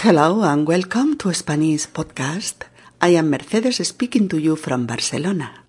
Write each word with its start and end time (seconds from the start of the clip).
Hello 0.00 0.42
and 0.42 0.66
welcome 0.66 1.18
to 1.18 1.34
Spanish 1.34 1.86
Podcast. 1.86 2.64
I 3.00 3.10
am 3.10 3.28
Mercedes 3.28 3.86
speaking 3.86 4.26
to 4.30 4.38
you 4.38 4.56
from 4.56 4.86
Barcelona. 4.86 5.64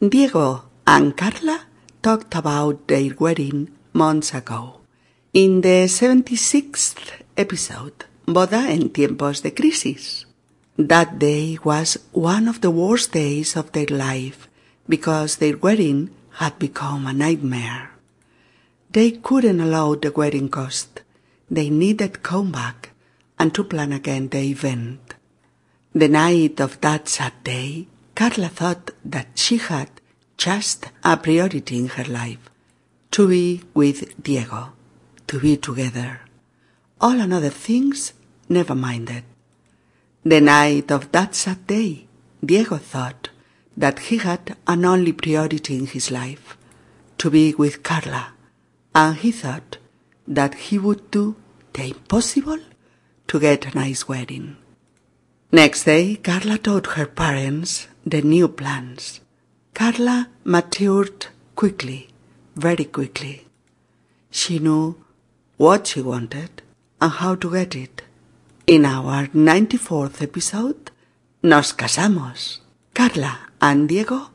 Diego 0.00 0.64
and 0.84 1.16
Carla 1.16 1.66
talked 2.02 2.34
about 2.34 2.88
their 2.88 3.14
wedding 3.14 3.70
months 3.92 4.34
ago. 4.34 4.80
In 5.32 5.60
the 5.60 5.86
76th 5.86 7.22
episode, 7.36 8.06
Boda 8.26 8.70
en 8.70 8.90
tiempos 8.90 9.42
de 9.42 9.54
crisis. 9.54 10.26
That 10.76 11.20
day 11.20 11.58
was 11.62 11.96
one 12.12 12.48
of 12.48 12.60
the 12.60 12.72
worst 12.72 13.12
days 13.12 13.56
of 13.56 13.70
their 13.70 13.88
life 13.88 14.48
because 14.88 15.36
their 15.36 15.56
wedding 15.56 16.10
had 16.42 16.58
become 16.58 17.06
a 17.06 17.14
nightmare. 17.14 17.92
They 18.90 19.12
couldn't 19.12 19.60
allow 19.60 19.94
the 19.94 20.10
wedding 20.10 20.48
cost. 20.48 21.02
They 21.48 21.70
needed 21.70 22.24
come 22.24 22.50
back 22.50 22.90
and 23.38 23.54
to 23.54 23.64
plan 23.64 23.92
again 23.92 24.28
the 24.28 24.40
event. 24.40 25.14
The 25.94 26.08
night 26.08 26.60
of 26.60 26.80
that 26.80 27.08
sad 27.08 27.32
day, 27.44 27.86
Carla 28.14 28.48
thought 28.48 28.90
that 29.04 29.28
she 29.36 29.56
had 29.58 29.90
just 30.36 30.86
a 31.04 31.16
priority 31.16 31.78
in 31.78 31.88
her 31.88 32.04
life. 32.04 32.50
To 33.12 33.28
be 33.28 33.62
with 33.74 34.22
Diego. 34.22 34.72
To 35.28 35.40
be 35.40 35.56
together. 35.56 36.20
All 37.00 37.20
another 37.20 37.50
things 37.50 38.12
never 38.48 38.74
minded. 38.74 39.24
The 40.24 40.40
night 40.40 40.90
of 40.90 41.10
that 41.12 41.34
sad 41.34 41.66
day, 41.66 42.06
Diego 42.44 42.76
thought 42.76 43.30
that 43.76 43.98
he 43.98 44.18
had 44.18 44.56
an 44.66 44.84
only 44.84 45.12
priority 45.12 45.76
in 45.76 45.86
his 45.86 46.10
life. 46.10 46.56
To 47.18 47.30
be 47.30 47.54
with 47.54 47.82
Carla. 47.82 48.32
And 48.94 49.16
he 49.16 49.32
thought 49.32 49.78
that 50.26 50.54
he 50.54 50.78
would 50.78 51.10
do 51.10 51.36
the 51.72 51.84
impossible 51.88 52.58
to 53.28 53.38
get 53.38 53.66
a 53.66 53.76
nice 53.78 54.08
wedding. 54.08 54.56
Next 55.52 55.84
day, 55.84 56.16
Carla 56.16 56.58
told 56.58 56.88
her 56.88 57.06
parents 57.06 57.88
the 58.04 58.22
new 58.22 58.48
plans. 58.48 59.20
Carla 59.74 60.28
matured 60.44 61.26
quickly, 61.54 62.08
very 62.56 62.84
quickly. 62.84 63.46
She 64.30 64.58
knew 64.58 64.96
what 65.56 65.86
she 65.86 66.00
wanted 66.02 66.62
and 67.00 67.12
how 67.12 67.34
to 67.36 67.50
get 67.52 67.74
it. 67.74 68.02
In 68.66 68.84
our 68.84 69.28
94th 69.28 70.20
episode, 70.22 70.90
Nos 71.42 71.72
casamos. 71.72 72.58
Carla 72.92 73.38
and 73.60 73.88
Diego 73.88 74.30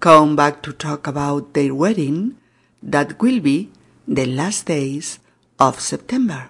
come 0.00 0.34
back 0.34 0.62
to 0.62 0.72
talk 0.72 1.06
about 1.06 1.52
their 1.52 1.74
wedding 1.74 2.36
that 2.82 3.20
will 3.20 3.40
be 3.40 3.70
the 4.08 4.24
last 4.24 4.66
days 4.66 5.18
of 5.58 5.78
September. 5.80 6.48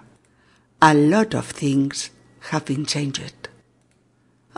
A 0.79 0.93
lot 0.93 1.33
of 1.33 1.53
things 1.53 2.11
have 2.51 2.65
been 2.65 2.85
changed. 2.85 3.49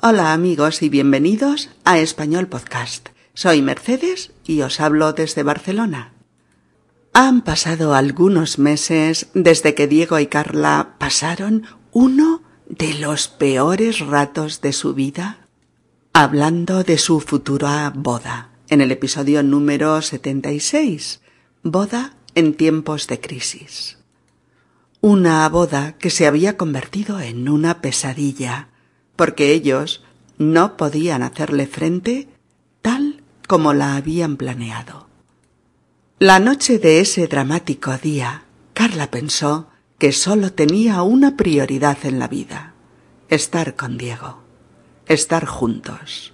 Hola 0.02 0.34
amigos 0.34 0.82
y 0.82 0.90
bienvenidos 0.90 1.70
a 1.86 2.00
Español 2.00 2.48
Podcast. 2.48 3.08
Soy 3.34 3.62
Mercedes 3.62 4.34
y 4.44 4.62
os 4.62 4.82
hablo 4.82 5.14
desde 5.14 5.44
Barcelona. 5.44 6.12
Han 7.14 7.42
pasado 7.42 7.96
algunos 7.96 8.60
meses 8.60 9.28
desde 9.34 9.76
que 9.76 9.88
Diego 9.88 10.20
y 10.20 10.28
Carla 10.28 10.96
pasaron 10.98 11.64
uno 11.94 12.44
de 12.68 12.96
los 12.96 13.30
peores 13.30 14.02
ratos 14.02 14.60
de 14.60 14.74
su 14.74 14.94
vida 14.94 15.48
hablando 16.12 16.84
de 16.84 16.98
su 16.98 17.22
futura 17.22 17.94
boda 17.96 18.50
en 18.68 18.82
el 18.82 18.92
episodio 18.92 19.42
número 19.42 20.02
76, 20.02 21.22
Boda 21.64 22.18
en 22.36 22.56
tiempos 22.56 23.08
de 23.08 23.22
crisis. 23.22 23.99
Una 25.02 25.48
boda 25.48 25.94
que 25.94 26.10
se 26.10 26.28
había 26.28 26.58
convertido 26.58 27.22
en 27.22 27.48
una 27.48 27.82
pesadilla, 27.82 28.68
porque 29.16 29.54
ellos 29.54 30.04
no 30.38 30.76
podían 30.76 31.24
hacerle 31.24 31.68
frente 31.68 32.28
tal 32.82 33.24
como 33.48 33.74
la 33.74 33.96
habían 33.96 34.36
planeado. 34.36 35.08
La 36.20 36.40
noche 36.40 36.80
de 36.80 37.00
ese 37.00 37.28
dramático 37.28 37.98
día, 37.98 38.44
Carla 38.74 39.10
pensó 39.10 39.70
que 39.98 40.12
sólo 40.12 40.52
tenía 40.52 41.02
una 41.02 41.38
prioridad 41.38 41.98
en 42.04 42.20
la 42.20 42.28
vida, 42.28 42.74
estar 43.30 43.78
con 43.78 43.98
Diego, 43.98 44.44
estar 45.08 45.46
juntos. 45.46 46.34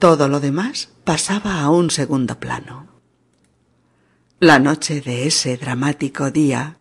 Todo 0.00 0.26
lo 0.26 0.40
demás 0.40 0.88
pasaba 1.04 1.60
a 1.60 1.70
un 1.70 1.92
segundo 1.92 2.40
plano. 2.40 2.88
La 4.40 4.58
noche 4.58 5.00
de 5.00 5.28
ese 5.28 5.56
dramático 5.56 6.32
día, 6.32 6.78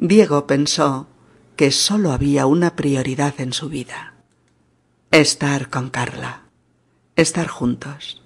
Diego 0.00 0.46
pensó 0.46 1.08
que 1.56 1.72
sólo 1.72 2.12
había 2.12 2.46
una 2.46 2.76
prioridad 2.76 3.34
en 3.38 3.52
su 3.52 3.68
vida. 3.68 4.14
Estar 5.10 5.70
con 5.70 5.90
Carla. 5.90 6.44
Estar 7.16 7.48
juntos. 7.48 8.22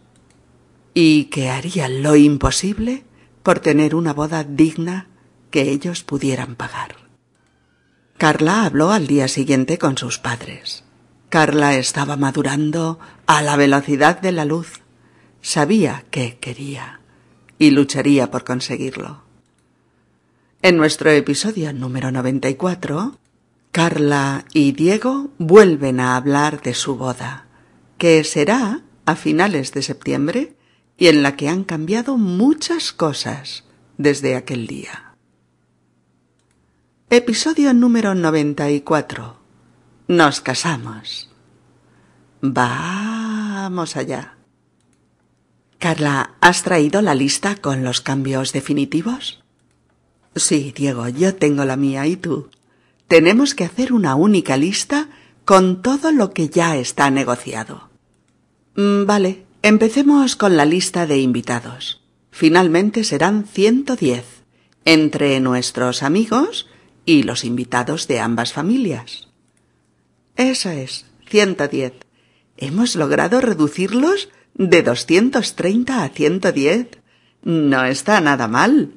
Y 0.93 1.25
que 1.25 1.49
haría 1.49 1.89
lo 1.89 2.15
imposible 2.15 3.05
por 3.43 3.61
tener 3.61 3.95
una 3.95 4.13
boda 4.13 4.45
digna 4.45 5.09
que 5.51 5.71
ellos 5.71 6.03
pudieran 6.03 6.57
pagar. 6.57 6.97
Carla 8.19 8.67
habló 8.67 8.93
al 8.93 9.07
día 9.07 9.27
siguiente 9.27 9.79
con 9.79 9.97
sus 9.97 10.19
padres. 10.19 10.85
Carla 11.31 11.77
estaba 11.77 12.19
madurando 12.19 12.99
a 13.27 13.41
la 13.41 13.57
velocidad 13.57 14.21
de 14.21 14.33
la 14.33 14.45
luz. 14.45 14.83
Sabía 15.41 16.05
que 16.11 16.37
quería 16.39 17.01
y 17.59 17.71
lucharía 17.71 18.31
por 18.31 18.45
conseguirlo. 18.45 19.22
En 20.65 20.77
nuestro 20.77 21.11
episodio 21.11 21.73
número 21.73 22.13
94, 22.13 23.19
Carla 23.73 24.45
y 24.53 24.71
Diego 24.71 25.31
vuelven 25.39 25.99
a 25.99 26.15
hablar 26.15 26.63
de 26.63 26.73
su 26.73 26.95
boda, 26.95 27.47
que 27.99 28.23
será 28.23 28.83
a 29.05 29.17
finales 29.17 29.73
de 29.73 29.83
septiembre 29.83 30.55
y 30.97 31.09
en 31.09 31.25
la 31.25 31.35
que 31.35 31.49
han 31.49 31.65
cambiado 31.65 32.17
muchas 32.17 32.93
cosas 32.93 33.65
desde 33.99 34.37
aquel 34.37 34.69
día. 34.69 35.17
Episodio 37.11 37.75
número 37.75 38.15
94. 38.15 39.41
Nos 40.07 40.41
casamos. 40.41 41.29
Vamos 42.41 43.97
allá. 43.97 44.37
Carla, 45.81 46.37
¿has 46.41 46.63
traído 46.63 47.03
la 47.03 47.17
lista 47.17 47.57
con 47.57 47.83
los 47.83 48.01
cambios 48.01 48.53
definitivos? 48.53 49.42
Sí, 50.35 50.73
Diego, 50.75 51.09
yo 51.09 51.35
tengo 51.35 51.65
la 51.65 51.77
mía 51.77 52.07
y 52.07 52.17
tú. 52.17 52.49
Tenemos 53.07 53.55
que 53.55 53.65
hacer 53.65 53.93
una 53.93 54.15
única 54.15 54.57
lista 54.57 55.09
con 55.45 55.83
todo 55.83 56.13
lo 56.13 56.33
que 56.33 56.49
ya 56.49 56.77
está 56.77 57.11
negociado. 57.11 57.91
Mm, 58.75 59.05
vale, 59.05 59.45
empecemos 59.63 60.37
con 60.37 60.57
la 60.57 60.65
lista 60.65 61.07
de 61.07 61.19
invitados. 61.19 62.01
Finalmente 62.31 63.05
serán 63.05 63.45
ciento 63.45 63.97
diez, 63.97 64.25
entre 64.87 65.39
nuestros 65.41 66.03
amigos 66.03 66.69
y 67.05 67.25
los 67.25 67.45
invitados 67.45 68.09
de 68.09 68.21
ambas 68.21 68.55
familias. 68.55 69.29
Eso 70.37 70.71
es, 70.71 71.05
ciento 71.29 71.69
diez. 71.69 71.93
Hemos 72.57 72.97
logrado 72.97 73.41
reducirlos 73.43 74.31
de 74.55 74.83
doscientos 74.83 75.57
treinta 75.57 76.05
a 76.05 76.09
ciento 76.09 76.53
diez. 76.53 76.89
No 77.43 77.85
está 77.85 78.21
nada 78.23 78.49
mal. 78.49 78.95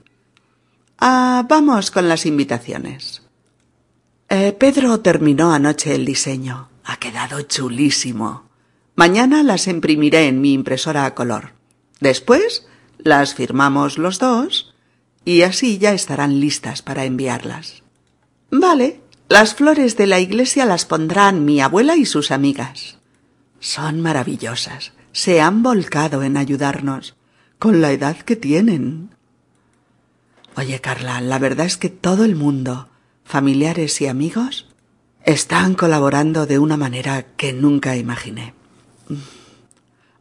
Ah, 0.99 1.45
vamos 1.47 1.91
con 1.91 2.07
las 2.07 2.25
invitaciones. 2.25 3.21
Eh, 4.29 4.53
Pedro 4.53 4.99
terminó 5.01 5.53
anoche 5.53 5.93
el 5.93 6.05
diseño. 6.05 6.69
Ha 6.83 6.97
quedado 6.97 7.41
chulísimo. 7.41 8.49
Mañana 8.95 9.43
las 9.43 9.67
imprimiré 9.67 10.27
en 10.27 10.41
mi 10.41 10.53
impresora 10.53 11.05
a 11.05 11.15
color. 11.15 11.53
Después 11.99 12.67
las 12.97 13.35
firmamos 13.35 13.97
los 13.97 14.19
dos 14.19 14.73
y 15.25 15.41
así 15.41 15.77
ya 15.77 15.93
estarán 15.93 16.39
listas 16.39 16.81
para 16.81 17.05
enviarlas. 17.05 17.83
Vale, 18.51 19.01
las 19.27 19.55
flores 19.55 19.97
de 19.97 20.07
la 20.07 20.19
iglesia 20.19 20.65
las 20.65 20.85
pondrán 20.85 21.45
mi 21.45 21.59
abuela 21.59 21.95
y 21.95 22.05
sus 22.05 22.31
amigas. 22.31 22.97
Son 23.59 24.01
maravillosas. 24.01 24.93
Se 25.11 25.41
han 25.41 25.63
volcado 25.63 26.23
en 26.23 26.37
ayudarnos, 26.37 27.15
con 27.57 27.81
la 27.81 27.91
edad 27.91 28.17
que 28.17 28.35
tienen. 28.35 29.14
Oye, 30.57 30.79
Carla, 30.79 31.19
la 31.21 31.37
verdad 31.37 31.65
es 31.65 31.77
que 31.77 31.89
todo 31.89 32.23
el 32.23 32.35
mundo, 32.35 32.87
familiares 33.23 33.99
y 34.01 34.07
amigos, 34.07 34.67
están 35.23 35.73
colaborando 35.73 36.45
de 36.45 36.59
una 36.59 36.77
manera 36.77 37.25
que 37.35 37.51
nunca 37.51 37.97
imaginé. 37.97 38.53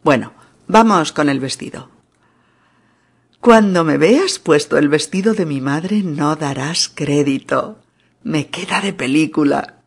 Bueno, 0.03 0.33
vamos 0.67 1.13
con 1.13 1.29
el 1.29 1.41
vestido. 1.41 1.89
Cuando 3.41 3.85
me 3.85 3.99
veas 3.99 4.39
puesto 4.39 4.79
el 4.79 4.89
vestido 4.89 5.35
de 5.35 5.47
mi 5.47 5.61
madre 5.61 6.03
no 6.03 6.35
darás 6.35 6.89
crédito. 6.89 7.79
Me 8.23 8.49
queda 8.49 8.81
de 8.81 8.95
película. 8.95 9.83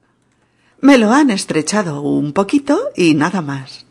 Me 0.79 0.99
lo 0.99 1.11
han 1.11 1.31
estrechado 1.31 2.01
un 2.01 2.33
poquito 2.33 2.79
y 2.95 3.15
nada 3.15 3.41
más. 3.41 3.87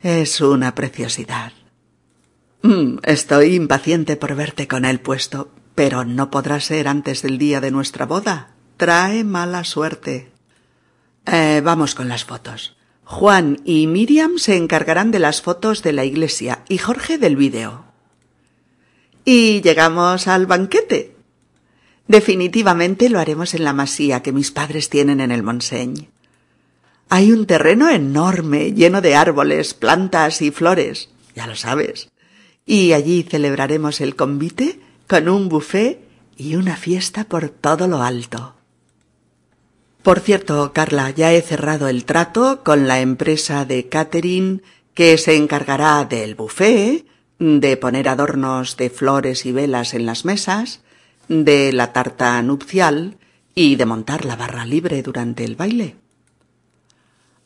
Es 0.00 0.40
una 0.40 0.74
preciosidad. 0.74 1.52
Mm, 2.62 2.98
estoy 3.02 3.56
impaciente 3.56 4.16
por 4.16 4.36
verte 4.36 4.68
con 4.68 4.84
él 4.84 5.00
puesto, 5.00 5.50
pero 5.78 6.04
no 6.04 6.28
podrá 6.28 6.58
ser 6.58 6.88
antes 6.88 7.22
del 7.22 7.38
día 7.38 7.60
de 7.60 7.70
nuestra 7.70 8.04
boda. 8.04 8.48
Trae 8.78 9.22
mala 9.22 9.62
suerte. 9.62 10.28
Eh, 11.24 11.62
vamos 11.62 11.94
con 11.94 12.08
las 12.08 12.24
fotos. 12.24 12.76
Juan 13.04 13.60
y 13.64 13.86
Miriam 13.86 14.38
se 14.38 14.56
encargarán 14.56 15.12
de 15.12 15.20
las 15.20 15.40
fotos 15.40 15.84
de 15.84 15.92
la 15.92 16.04
iglesia 16.04 16.64
y 16.68 16.78
Jorge 16.78 17.16
del 17.16 17.36
vídeo. 17.36 17.84
Y 19.24 19.60
llegamos 19.60 20.26
al 20.26 20.46
banquete. 20.46 21.14
Definitivamente 22.08 23.08
lo 23.08 23.20
haremos 23.20 23.54
en 23.54 23.62
la 23.62 23.72
masía 23.72 24.20
que 24.20 24.32
mis 24.32 24.50
padres 24.50 24.90
tienen 24.90 25.20
en 25.20 25.30
el 25.30 25.44
Monseigne. 25.44 26.10
Hay 27.08 27.30
un 27.30 27.46
terreno 27.46 27.88
enorme, 27.88 28.72
lleno 28.72 29.00
de 29.00 29.14
árboles, 29.14 29.74
plantas 29.74 30.42
y 30.42 30.50
flores, 30.50 31.08
ya 31.36 31.46
lo 31.46 31.54
sabes. 31.54 32.08
Y 32.66 32.94
allí 32.94 33.22
celebraremos 33.22 34.00
el 34.00 34.16
convite 34.16 34.80
con 35.08 35.28
un 35.28 35.48
buffet 35.48 36.00
y 36.36 36.54
una 36.54 36.76
fiesta 36.76 37.24
por 37.24 37.48
todo 37.48 37.88
lo 37.88 38.02
alto. 38.02 38.54
Por 40.02 40.20
cierto, 40.20 40.72
Carla, 40.72 41.10
ya 41.10 41.32
he 41.32 41.42
cerrado 41.42 41.88
el 41.88 42.04
trato 42.04 42.62
con 42.62 42.86
la 42.86 43.00
empresa 43.00 43.64
de 43.64 43.88
catering 43.88 44.62
que 44.94 45.18
se 45.18 45.34
encargará 45.36 46.04
del 46.04 46.34
buffet, 46.34 47.06
de 47.38 47.76
poner 47.76 48.08
adornos 48.08 48.76
de 48.76 48.90
flores 48.90 49.46
y 49.46 49.52
velas 49.52 49.94
en 49.94 50.06
las 50.06 50.24
mesas, 50.24 50.80
de 51.28 51.72
la 51.72 51.92
tarta 51.92 52.40
nupcial 52.42 53.16
y 53.54 53.76
de 53.76 53.86
montar 53.86 54.24
la 54.24 54.36
barra 54.36 54.66
libre 54.66 55.02
durante 55.02 55.44
el 55.44 55.56
baile. 55.56 55.96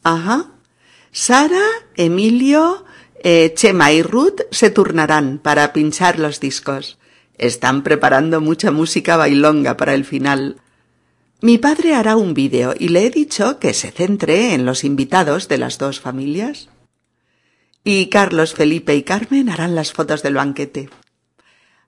Ajá. 0.03 0.51
Sara, 1.11 1.65
Emilio, 1.95 2.85
eh, 3.23 3.53
Chema 3.55 3.93
y 3.93 4.03
Ruth 4.03 4.41
se 4.51 4.71
turnarán 4.71 5.39
para 5.39 5.73
pinchar 5.73 6.19
los 6.19 6.41
discos. 6.41 6.99
Están 7.39 7.83
preparando 7.83 8.41
mucha 8.41 8.71
música 8.71 9.17
bailonga 9.17 9.77
para 9.77 9.95
el 9.95 10.05
final. 10.05 10.61
Mi 11.41 11.59
padre 11.59 11.95
hará 11.95 12.17
un 12.17 12.35
vídeo 12.35 12.75
y 12.79 12.89
le 12.89 13.07
he 13.07 13.11
dicho 13.11 13.59
que 13.59 13.75
se 13.75 13.91
centre 13.91 14.55
en 14.55 14.65
los 14.65 14.85
invitados 14.85 15.49
de 15.49 15.59
las 15.59 15.79
dos 15.79 16.01
familias. 16.01 16.69
Y 17.85 18.07
Carlos, 18.07 18.55
Felipe 18.55 18.95
y 18.95 19.03
Carmen 19.03 19.49
harán 19.49 19.75
las 19.75 19.93
fotos 19.93 20.23
del 20.23 20.35
banquete. 20.35 20.89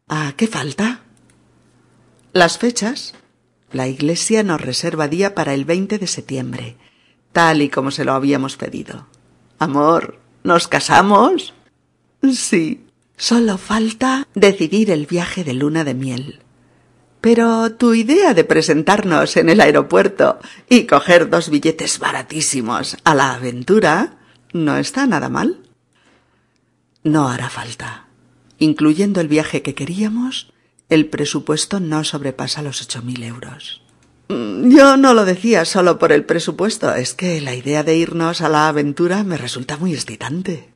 ¿A 0.09 0.35
qué 0.37 0.49
falta? 0.49 1.03
Las 2.33 2.59
fechas. 2.59 3.15
La 3.71 3.87
iglesia 3.89 4.43
nos 4.43 4.61
reserva 4.61 5.09
día 5.09 5.35
para 5.35 5.55
el 5.55 5.65
20 5.65 5.99
de 5.99 6.07
septiembre, 6.07 6.77
tal 7.33 7.63
y 7.63 7.69
como 7.69 7.91
se 7.91 8.05
lo 8.05 8.13
habíamos 8.13 8.57
pedido. 8.57 9.07
Amor, 9.59 10.21
¿nos 10.43 10.69
casamos? 10.69 11.55
Sí. 12.33 12.84
Solo 13.17 13.59
falta 13.59 14.29
decidir 14.35 14.91
el 14.91 15.07
viaje 15.07 15.45
de 15.45 15.55
luna 15.55 15.85
de 15.85 15.95
miel. 15.95 16.41
Pero 17.21 17.73
tu 17.73 17.95
idea 17.95 18.35
de 18.35 18.45
presentarnos 18.45 19.37
en 19.37 19.49
el 19.49 19.61
aeropuerto 19.61 20.39
y 20.69 20.85
coger 20.85 21.31
dos 21.31 21.49
billetes 21.49 21.99
baratísimos 21.99 22.97
a 23.05 23.15
la 23.15 23.35
aventura 23.35 24.19
no 24.53 24.77
está 24.77 25.07
nada 25.07 25.29
mal. 25.29 25.63
No 27.03 27.29
hará 27.29 27.49
falta. 27.49 28.09
Incluyendo 28.59 29.21
el 29.21 29.29
viaje 29.29 29.63
que 29.63 29.75
queríamos, 29.75 30.53
el 30.89 31.07
presupuesto 31.09 31.81
no 31.81 32.05
sobrepasa 32.05 32.63
los 32.63 32.83
ocho 32.83 33.03
mil 33.03 33.23
euros. 33.23 33.83
Mm, 34.29 34.71
yo 34.75 34.97
no 34.97 35.15
lo 35.15 35.25
decía 35.25 35.65
solo 35.65 35.99
por 35.99 36.13
el 36.13 36.25
presupuesto, 36.25 36.95
es 36.95 37.15
que 37.15 37.41
la 37.41 37.55
idea 37.55 37.83
de 37.83 37.97
irnos 37.97 38.41
a 38.41 38.49
la 38.49 38.69
aventura 38.69 39.25
me 39.25 39.37
resulta 39.37 39.77
muy 39.77 39.93
excitante. 39.93 40.73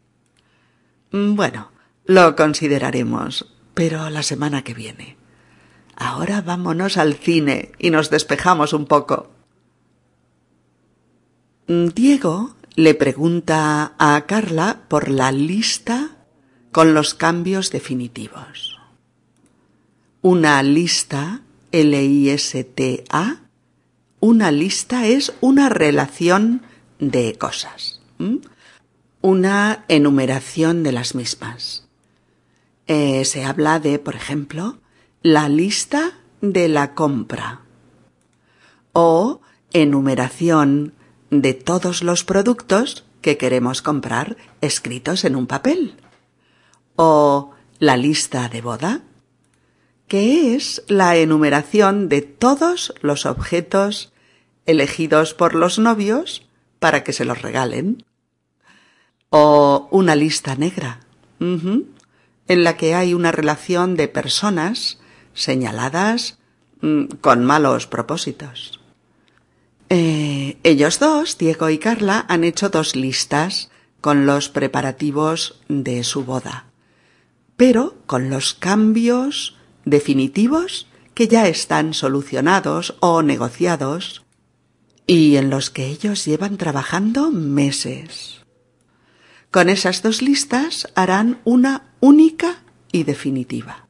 Mm, 1.12 1.34
bueno, 1.34 1.70
lo 2.08 2.34
consideraremos, 2.36 3.46
pero 3.74 4.08
la 4.08 4.22
semana 4.22 4.64
que 4.64 4.72
viene. 4.72 5.18
Ahora 5.94 6.40
vámonos 6.40 6.96
al 6.96 7.14
cine 7.14 7.72
y 7.78 7.90
nos 7.90 8.08
despejamos 8.08 8.72
un 8.72 8.86
poco. 8.86 9.30
Diego 11.66 12.56
le 12.76 12.94
pregunta 12.94 13.92
a 13.98 14.24
Carla 14.26 14.84
por 14.88 15.10
la 15.10 15.32
lista 15.32 16.16
con 16.72 16.94
los 16.94 17.12
cambios 17.12 17.70
definitivos. 17.70 18.78
Una 20.22 20.62
lista, 20.62 21.42
L-I-S-T-A, 21.72 23.36
una 24.20 24.50
lista 24.50 25.06
es 25.06 25.34
una 25.42 25.68
relación 25.68 26.62
de 26.98 27.36
cosas, 27.36 28.00
una 29.20 29.84
enumeración 29.88 30.82
de 30.82 30.92
las 30.92 31.14
mismas. 31.14 31.87
Eh, 32.88 33.26
se 33.26 33.44
habla 33.44 33.80
de, 33.80 33.98
por 33.98 34.16
ejemplo, 34.16 34.78
la 35.22 35.48
lista 35.50 36.18
de 36.40 36.68
la 36.68 36.94
compra 36.94 37.60
o 38.92 39.42
enumeración 39.72 40.94
de 41.30 41.52
todos 41.52 42.02
los 42.02 42.24
productos 42.24 43.04
que 43.20 43.36
queremos 43.36 43.82
comprar 43.82 44.38
escritos 44.62 45.24
en 45.24 45.36
un 45.36 45.46
papel 45.46 45.96
o 46.96 47.52
la 47.78 47.98
lista 47.98 48.48
de 48.48 48.62
boda, 48.62 49.02
que 50.06 50.54
es 50.54 50.82
la 50.88 51.16
enumeración 51.16 52.08
de 52.08 52.22
todos 52.22 52.94
los 53.02 53.26
objetos 53.26 54.12
elegidos 54.64 55.34
por 55.34 55.54
los 55.54 55.78
novios 55.78 56.46
para 56.78 57.04
que 57.04 57.12
se 57.12 57.26
los 57.26 57.42
regalen, 57.42 58.04
o 59.28 59.88
una 59.90 60.16
lista 60.16 60.54
negra, 60.56 61.00
en 62.48 62.64
la 62.64 62.76
que 62.76 62.94
hay 62.94 63.14
una 63.14 63.30
relación 63.30 63.94
de 63.94 64.08
personas 64.08 64.98
señaladas 65.34 66.38
mm, 66.80 67.04
con 67.20 67.44
malos 67.44 67.86
propósitos. 67.86 68.80
Eh, 69.90 70.58
ellos 70.64 70.98
dos, 70.98 71.38
Diego 71.38 71.70
y 71.70 71.78
Carla, 71.78 72.26
han 72.28 72.44
hecho 72.44 72.68
dos 72.68 72.96
listas 72.96 73.70
con 74.00 74.26
los 74.26 74.48
preparativos 74.48 75.60
de 75.68 76.04
su 76.04 76.24
boda, 76.24 76.66
pero 77.56 77.96
con 78.06 78.30
los 78.30 78.54
cambios 78.54 79.56
definitivos 79.84 80.86
que 81.14 81.28
ya 81.28 81.48
están 81.48 81.94
solucionados 81.94 82.96
o 83.00 83.22
negociados 83.22 84.24
y 85.06 85.36
en 85.36 85.50
los 85.50 85.70
que 85.70 85.86
ellos 85.86 86.24
llevan 86.24 86.58
trabajando 86.58 87.30
meses. 87.30 88.42
Con 89.50 89.68
esas 89.68 90.02
dos 90.02 90.22
listas 90.22 90.88
harán 90.94 91.40
una 91.44 91.90
única 92.00 92.62
y 92.92 93.04
definitiva 93.04 93.88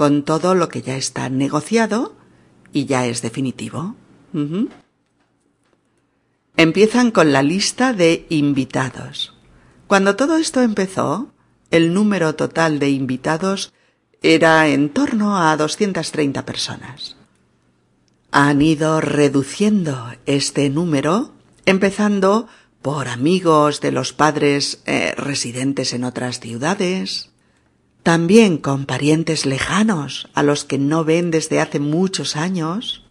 con 0.00 0.22
todo 0.22 0.54
lo 0.54 0.70
que 0.70 0.80
ya 0.80 0.96
está 0.96 1.28
negociado 1.28 2.16
y 2.72 2.86
ya 2.86 3.04
es 3.04 3.20
definitivo. 3.20 3.96
Empiezan 6.56 7.10
con 7.10 7.34
la 7.34 7.42
lista 7.42 7.92
de 7.92 8.24
invitados. 8.30 9.36
Cuando 9.86 10.16
todo 10.16 10.38
esto 10.38 10.62
empezó, 10.62 11.28
el 11.70 11.92
número 11.92 12.34
total 12.34 12.78
de 12.78 12.88
invitados 12.88 13.74
era 14.22 14.68
en 14.68 14.88
torno 14.88 15.36
a 15.36 15.54
230 15.58 16.46
personas. 16.46 17.16
Han 18.30 18.62
ido 18.62 19.02
reduciendo 19.02 20.14
este 20.24 20.70
número, 20.70 21.32
empezando 21.66 22.48
por 22.82 23.08
amigos 23.08 23.80
de 23.80 23.92
los 23.92 24.12
padres 24.12 24.82
eh, 24.86 25.14
residentes 25.16 25.92
en 25.92 26.04
otras 26.04 26.40
ciudades, 26.40 27.30
también 28.02 28.56
con 28.56 28.86
parientes 28.86 29.44
lejanos 29.44 30.28
a 30.32 30.42
los 30.42 30.64
que 30.64 30.78
no 30.78 31.04
ven 31.04 31.30
desde 31.30 31.60
hace 31.60 31.78
muchos 31.78 32.36
años, 32.36 33.04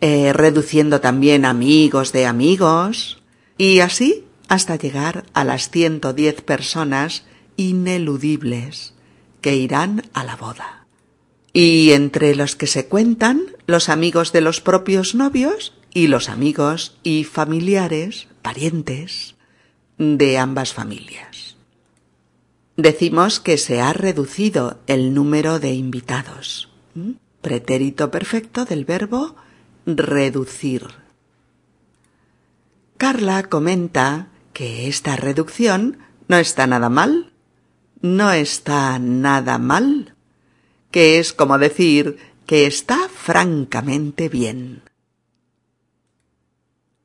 eh, 0.00 0.32
reduciendo 0.34 1.00
también 1.00 1.44
amigos 1.44 2.12
de 2.12 2.26
amigos, 2.26 3.22
y 3.56 3.80
así 3.80 4.24
hasta 4.48 4.76
llegar 4.76 5.24
a 5.32 5.44
las 5.44 5.70
110 5.70 6.42
personas 6.42 7.24
ineludibles 7.56 8.94
que 9.40 9.56
irán 9.56 10.02
a 10.12 10.24
la 10.24 10.36
boda. 10.36 10.86
Y 11.52 11.92
entre 11.92 12.34
los 12.34 12.56
que 12.56 12.66
se 12.66 12.86
cuentan 12.86 13.42
los 13.66 13.88
amigos 13.88 14.32
de 14.32 14.40
los 14.40 14.60
propios 14.60 15.14
novios 15.14 15.72
y 15.94 16.08
los 16.08 16.28
amigos 16.28 16.98
y 17.02 17.24
familiares, 17.24 18.26
parientes, 18.42 19.36
de 19.96 20.36
ambas 20.38 20.74
familias. 20.74 21.56
Decimos 22.76 23.38
que 23.38 23.56
se 23.56 23.80
ha 23.80 23.92
reducido 23.92 24.80
el 24.88 25.14
número 25.14 25.60
de 25.60 25.72
invitados. 25.72 26.68
Pretérito 27.40 28.10
perfecto 28.10 28.64
del 28.64 28.84
verbo 28.84 29.36
reducir. 29.86 30.86
Carla 32.96 33.44
comenta 33.44 34.28
que 34.52 34.88
esta 34.88 35.14
reducción 35.14 35.98
no 36.26 36.36
está 36.36 36.66
nada 36.66 36.88
mal. 36.88 37.32
No 38.00 38.32
está 38.32 38.98
nada 38.98 39.58
mal. 39.58 40.14
Que 40.90 41.18
es 41.18 41.32
como 41.32 41.58
decir 41.58 42.18
que 42.46 42.66
está 42.66 43.08
francamente 43.08 44.28
bien. 44.28 44.82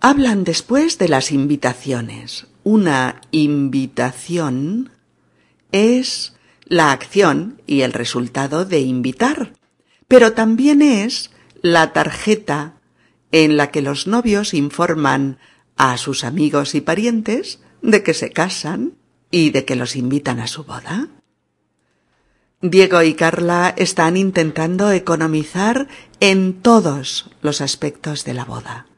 Hablan 0.02 0.46
después 0.46 0.98
de 0.98 1.10
las 1.10 1.34
invitaciones. 1.34 2.48
Una 2.64 3.20
invitación 3.32 4.92
es 5.74 6.38
la 6.64 6.94
acción 6.94 7.62
y 7.68 7.82
el 7.82 7.92
resultado 7.92 8.64
de 8.64 8.80
invitar, 8.80 9.52
pero 10.08 10.32
también 10.32 10.82
es 10.82 11.32
la 11.62 11.92
tarjeta 11.92 12.76
en 13.34 13.58
la 13.58 13.72
que 13.72 13.82
los 13.82 14.08
novios 14.08 14.54
informan 14.54 15.38
a 15.76 15.98
sus 15.98 16.24
amigos 16.24 16.76
y 16.76 16.82
parientes 16.82 17.60
de 17.82 18.02
que 18.02 18.14
se 18.14 18.32
casan 18.32 18.94
y 19.32 19.50
de 19.50 19.66
que 19.66 19.76
los 19.76 19.98
invitan 19.98 20.40
a 20.40 20.48
su 20.48 20.64
boda. 20.64 21.10
Diego 22.62 23.04
y 23.04 23.16
Carla 23.16 23.74
están 23.76 24.16
intentando 24.16 24.92
economizar 24.92 25.90
en 26.22 26.62
todos 26.62 27.30
los 27.42 27.60
aspectos 27.60 28.24
de 28.24 28.34
la 28.34 28.46
boda. 28.46 28.89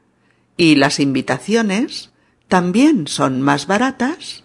Y 0.56 0.76
las 0.76 1.00
invitaciones 1.00 2.10
también 2.48 3.06
son 3.06 3.40
más 3.40 3.66
baratas 3.66 4.44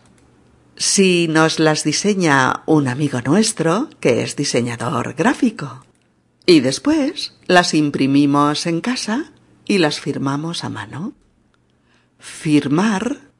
si 0.77 1.27
nos 1.27 1.59
las 1.59 1.83
diseña 1.83 2.61
un 2.67 2.87
amigo 2.87 3.21
nuestro 3.21 3.89
que 3.99 4.21
es 4.21 4.35
diseñador 4.35 5.13
gráfico. 5.15 5.83
Y 6.45 6.61
después 6.61 7.33
las 7.47 7.73
imprimimos 7.73 8.67
en 8.67 8.79
casa 8.81 9.31
y 9.65 9.79
las 9.79 9.99
firmamos 9.99 10.63
a 10.63 10.69
mano. 10.69 11.13
Firmar 12.19 13.31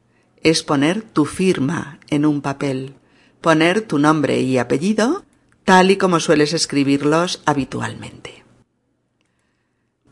es 0.44 0.64
poner 0.64 1.02
tu 1.02 1.26
firma 1.26 2.00
en 2.10 2.26
un 2.26 2.42
papel, 2.42 2.96
poner 3.40 3.82
tu 3.82 4.00
nombre 4.00 4.42
y 4.42 4.58
apellido 4.58 5.24
tal 5.64 5.92
y 5.92 5.98
como 5.98 6.20
sueles 6.20 6.54
escribirlos 6.54 7.42
habitualmente. 7.46 8.47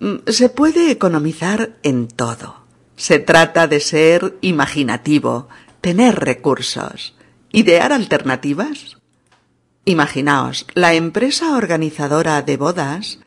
Mm, 0.06 0.18
se 0.28 0.50
puede 0.50 0.92
economizar 0.92 1.80
en 1.82 2.08
todo. 2.08 2.58
Se 2.96 3.18
trata 3.18 3.68
de 3.68 3.80
ser 3.80 4.38
imaginativo, 4.42 5.48
tener 5.82 6.20
recursos, 6.20 7.16
idear 7.52 7.92
alternativas. 7.92 8.98
Imaginaos, 9.84 10.68
la 10.76 10.94
empresa 10.94 11.58
organizadora 11.58 12.44
de 12.44 12.56
bodas 12.56 13.18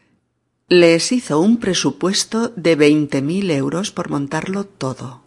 les 0.68 1.10
hizo 1.10 1.40
un 1.40 1.56
presupuesto 1.56 2.52
de 2.54 2.76
veinte 2.76 3.22
mil 3.22 3.50
euros 3.50 3.90
por 3.90 4.08
montarlo 4.08 4.62
todo. 4.62 5.24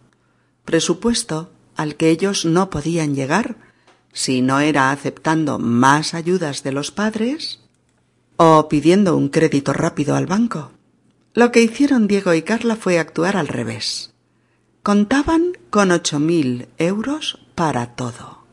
Presupuesto 0.64 1.52
al 1.76 1.96
que 1.96 2.08
ellos 2.08 2.46
no 2.46 2.70
podían 2.70 3.14
llegar 3.14 3.56
si 4.14 4.40
no 4.40 4.60
era 4.60 4.90
aceptando 4.90 5.58
más 5.58 6.14
ayudas 6.14 6.62
de 6.62 6.72
los 6.72 6.92
padres 6.92 7.60
o 8.38 8.68
pidiendo 8.70 9.18
un 9.18 9.28
crédito 9.28 9.74
rápido 9.74 10.16
al 10.16 10.26
banco. 10.26 10.72
Lo 11.34 11.50
que 11.50 11.62
hicieron 11.62 12.08
Diego 12.08 12.34
y 12.34 12.42
Carla 12.42 12.76
fue 12.76 12.98
actuar 12.98 13.36
al 13.36 13.48
revés. 13.48 14.12
Contaban 14.82 15.52
con 15.70 15.90
ocho 15.90 16.18
mil 16.18 16.68
euros 16.76 17.38
para 17.54 17.94
todo. 17.94 18.44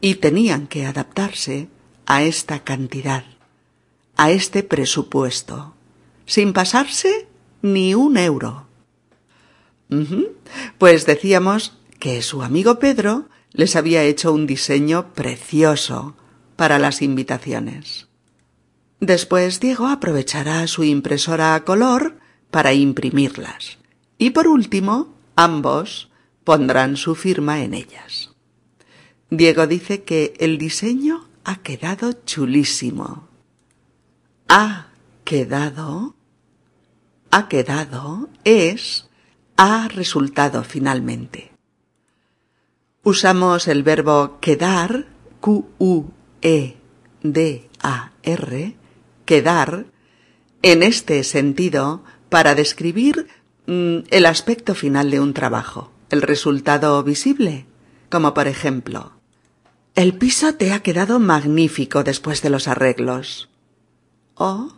Y 0.00 0.16
tenían 0.16 0.66
que 0.66 0.86
adaptarse 0.86 1.68
a 2.06 2.22
esta 2.22 2.64
cantidad, 2.64 3.24
a 4.16 4.30
este 4.30 4.62
presupuesto, 4.62 5.74
sin 6.26 6.52
pasarse 6.52 7.26
ni 7.62 7.94
un 7.94 8.16
euro. 8.16 8.66
Pues 10.78 11.06
decíamos 11.06 11.76
que 11.98 12.22
su 12.22 12.42
amigo 12.42 12.78
Pedro 12.78 13.28
les 13.52 13.76
había 13.76 14.02
hecho 14.02 14.32
un 14.32 14.46
diseño 14.46 15.12
precioso 15.14 16.16
para 16.56 16.78
las 16.78 17.02
invitaciones. 17.02 18.03
Después 19.00 19.60
Diego 19.60 19.86
aprovechará 19.86 20.66
su 20.66 20.84
impresora 20.84 21.54
a 21.54 21.64
color 21.64 22.18
para 22.50 22.72
imprimirlas. 22.72 23.78
Y 24.18 24.30
por 24.30 24.48
último, 24.48 25.14
ambos 25.36 26.10
pondrán 26.44 26.96
su 26.96 27.14
firma 27.14 27.62
en 27.62 27.74
ellas. 27.74 28.30
Diego 29.30 29.66
dice 29.66 30.04
que 30.04 30.34
el 30.38 30.58
diseño 30.58 31.28
ha 31.44 31.56
quedado 31.56 32.12
chulísimo. 32.24 33.28
Ha 34.48 34.88
quedado. 35.24 36.14
Ha 37.30 37.48
quedado 37.48 38.28
es. 38.44 39.08
Ha 39.56 39.88
resultado 39.88 40.64
finalmente 40.64 41.54
usamos 43.04 43.68
el 43.68 43.82
verbo 43.82 44.38
quedar, 44.40 45.06
Q-U-E-D-A-R, 45.40 46.14
quedar, 49.24 49.86
en 50.62 50.82
este 50.82 51.22
sentido 51.24 52.02
para 52.28 52.54
describir 52.54 53.28
mm, 53.66 53.98
el 54.10 54.26
aspecto 54.26 54.74
final 54.74 55.10
de 55.10 55.20
un 55.20 55.34
trabajo, 55.34 55.92
el 56.10 56.22
resultado 56.22 57.02
visible, 57.02 57.66
como 58.10 58.34
por 58.34 58.48
ejemplo, 58.48 59.12
el 59.94 60.16
piso 60.16 60.54
te 60.54 60.72
ha 60.72 60.82
quedado 60.82 61.20
magnífico 61.20 62.02
después 62.02 62.42
de 62.42 62.50
los 62.50 62.66
arreglos. 62.66 63.48
Oh, 64.34 64.72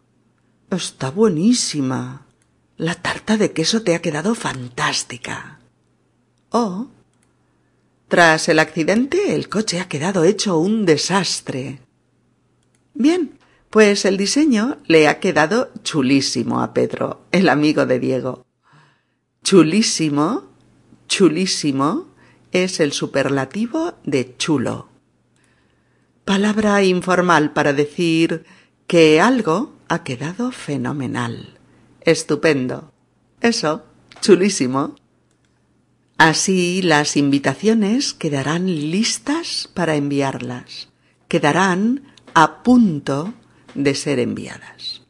está 0.70 1.10
buenísima. 1.10 2.26
La 2.76 2.94
tarta 2.94 3.38
de 3.38 3.52
queso 3.52 3.82
te 3.82 3.94
ha 3.94 4.02
quedado 4.02 4.34
fantástica. 4.34 5.60
Oh, 6.50 6.88
tras 8.08 8.48
el 8.48 8.58
accidente, 8.58 9.34
el 9.34 9.48
coche 9.48 9.80
ha 9.80 9.88
quedado 9.88 10.24
hecho 10.24 10.58
un 10.58 10.84
desastre. 10.84 11.80
Bien, 12.94 13.35
pues 13.76 14.06
el 14.06 14.16
diseño 14.16 14.78
le 14.86 15.06
ha 15.06 15.20
quedado 15.20 15.70
chulísimo 15.82 16.62
a 16.62 16.72
Pedro, 16.72 17.26
el 17.30 17.46
amigo 17.50 17.84
de 17.84 17.98
Diego. 17.98 18.46
Chulísimo, 19.44 20.44
chulísimo 21.08 22.06
es 22.52 22.80
el 22.80 22.92
superlativo 22.92 23.92
de 24.02 24.34
chulo. 24.38 24.88
Palabra 26.24 26.82
informal 26.84 27.52
para 27.52 27.74
decir 27.74 28.46
que 28.86 29.20
algo 29.20 29.74
ha 29.88 30.04
quedado 30.04 30.52
fenomenal. 30.52 31.58
Estupendo. 32.00 32.94
Eso, 33.42 33.84
chulísimo. 34.22 34.94
Así 36.16 36.80
las 36.80 37.14
invitaciones 37.18 38.14
quedarán 38.14 38.64
listas 38.90 39.68
para 39.74 39.96
enviarlas, 39.96 40.88
quedarán 41.28 42.04
a 42.32 42.62
punto 42.62 43.34
de 43.76 43.94
ser 43.94 44.18
enviadas. 44.18 45.02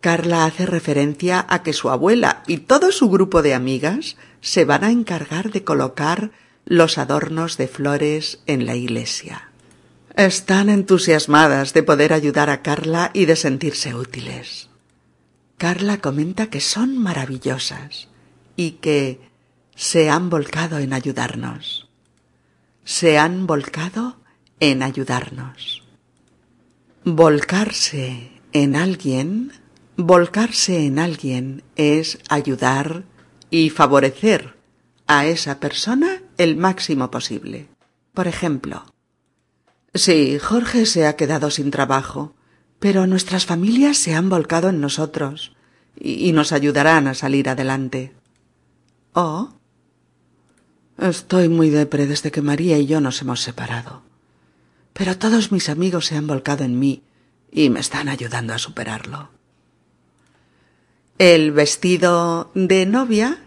Carla 0.00 0.46
hace 0.46 0.64
referencia 0.64 1.44
a 1.48 1.62
que 1.62 1.72
su 1.72 1.90
abuela 1.90 2.42
y 2.46 2.58
todo 2.58 2.90
su 2.90 3.10
grupo 3.10 3.42
de 3.42 3.54
amigas 3.54 4.16
se 4.40 4.64
van 4.64 4.84
a 4.84 4.90
encargar 4.90 5.50
de 5.50 5.62
colocar 5.62 6.30
los 6.64 6.98
adornos 6.98 7.56
de 7.58 7.68
flores 7.68 8.40
en 8.46 8.64
la 8.64 8.76
iglesia. 8.76 9.50
Están 10.16 10.70
entusiasmadas 10.70 11.74
de 11.74 11.82
poder 11.82 12.12
ayudar 12.12 12.50
a 12.50 12.62
Carla 12.62 13.10
y 13.12 13.26
de 13.26 13.36
sentirse 13.36 13.94
útiles. 13.94 14.68
Carla 15.58 15.98
comenta 15.98 16.48
que 16.48 16.60
son 16.60 16.96
maravillosas 16.96 18.08
y 18.56 18.72
que 18.72 19.20
se 19.74 20.08
han 20.08 20.30
volcado 20.30 20.78
en 20.78 20.92
ayudarnos. 20.92 21.88
Se 22.84 23.18
han 23.18 23.46
volcado 23.46 24.16
en 24.58 24.82
ayudarnos. 24.82 25.82
Volcarse 27.12 28.30
en 28.52 28.76
alguien, 28.76 29.50
volcarse 29.96 30.86
en 30.86 31.00
alguien 31.00 31.64
es 31.74 32.20
ayudar 32.28 33.02
y 33.50 33.70
favorecer 33.70 34.54
a 35.08 35.26
esa 35.26 35.58
persona 35.58 36.22
el 36.38 36.56
máximo 36.56 37.10
posible. 37.10 37.66
Por 38.14 38.28
ejemplo, 38.28 38.84
sí, 39.92 40.38
Jorge 40.38 40.86
se 40.86 41.08
ha 41.08 41.16
quedado 41.16 41.50
sin 41.50 41.72
trabajo, 41.72 42.36
pero 42.78 43.08
nuestras 43.08 43.44
familias 43.44 43.96
se 43.96 44.14
han 44.14 44.28
volcado 44.28 44.68
en 44.68 44.80
nosotros 44.80 45.56
y, 45.98 46.30
nos 46.30 46.52
ayudarán 46.52 47.08
a 47.08 47.14
salir 47.14 47.48
adelante. 47.48 48.14
O 49.14 49.48
Estoy 50.96 51.48
muy 51.48 51.70
depre 51.70 52.06
desde 52.06 52.30
que 52.30 52.40
María 52.40 52.78
y 52.78 52.86
yo 52.86 53.00
nos 53.00 53.20
hemos 53.20 53.40
separado. 53.40 54.09
Pero 55.00 55.16
todos 55.16 55.50
mis 55.50 55.70
amigos 55.70 56.04
se 56.04 56.16
han 56.16 56.26
volcado 56.26 56.62
en 56.62 56.78
mí 56.78 57.02
y 57.50 57.70
me 57.70 57.80
están 57.80 58.10
ayudando 58.10 58.52
a 58.52 58.58
superarlo. 58.58 59.30
El 61.16 61.52
vestido 61.52 62.50
de 62.54 62.84
novia 62.84 63.38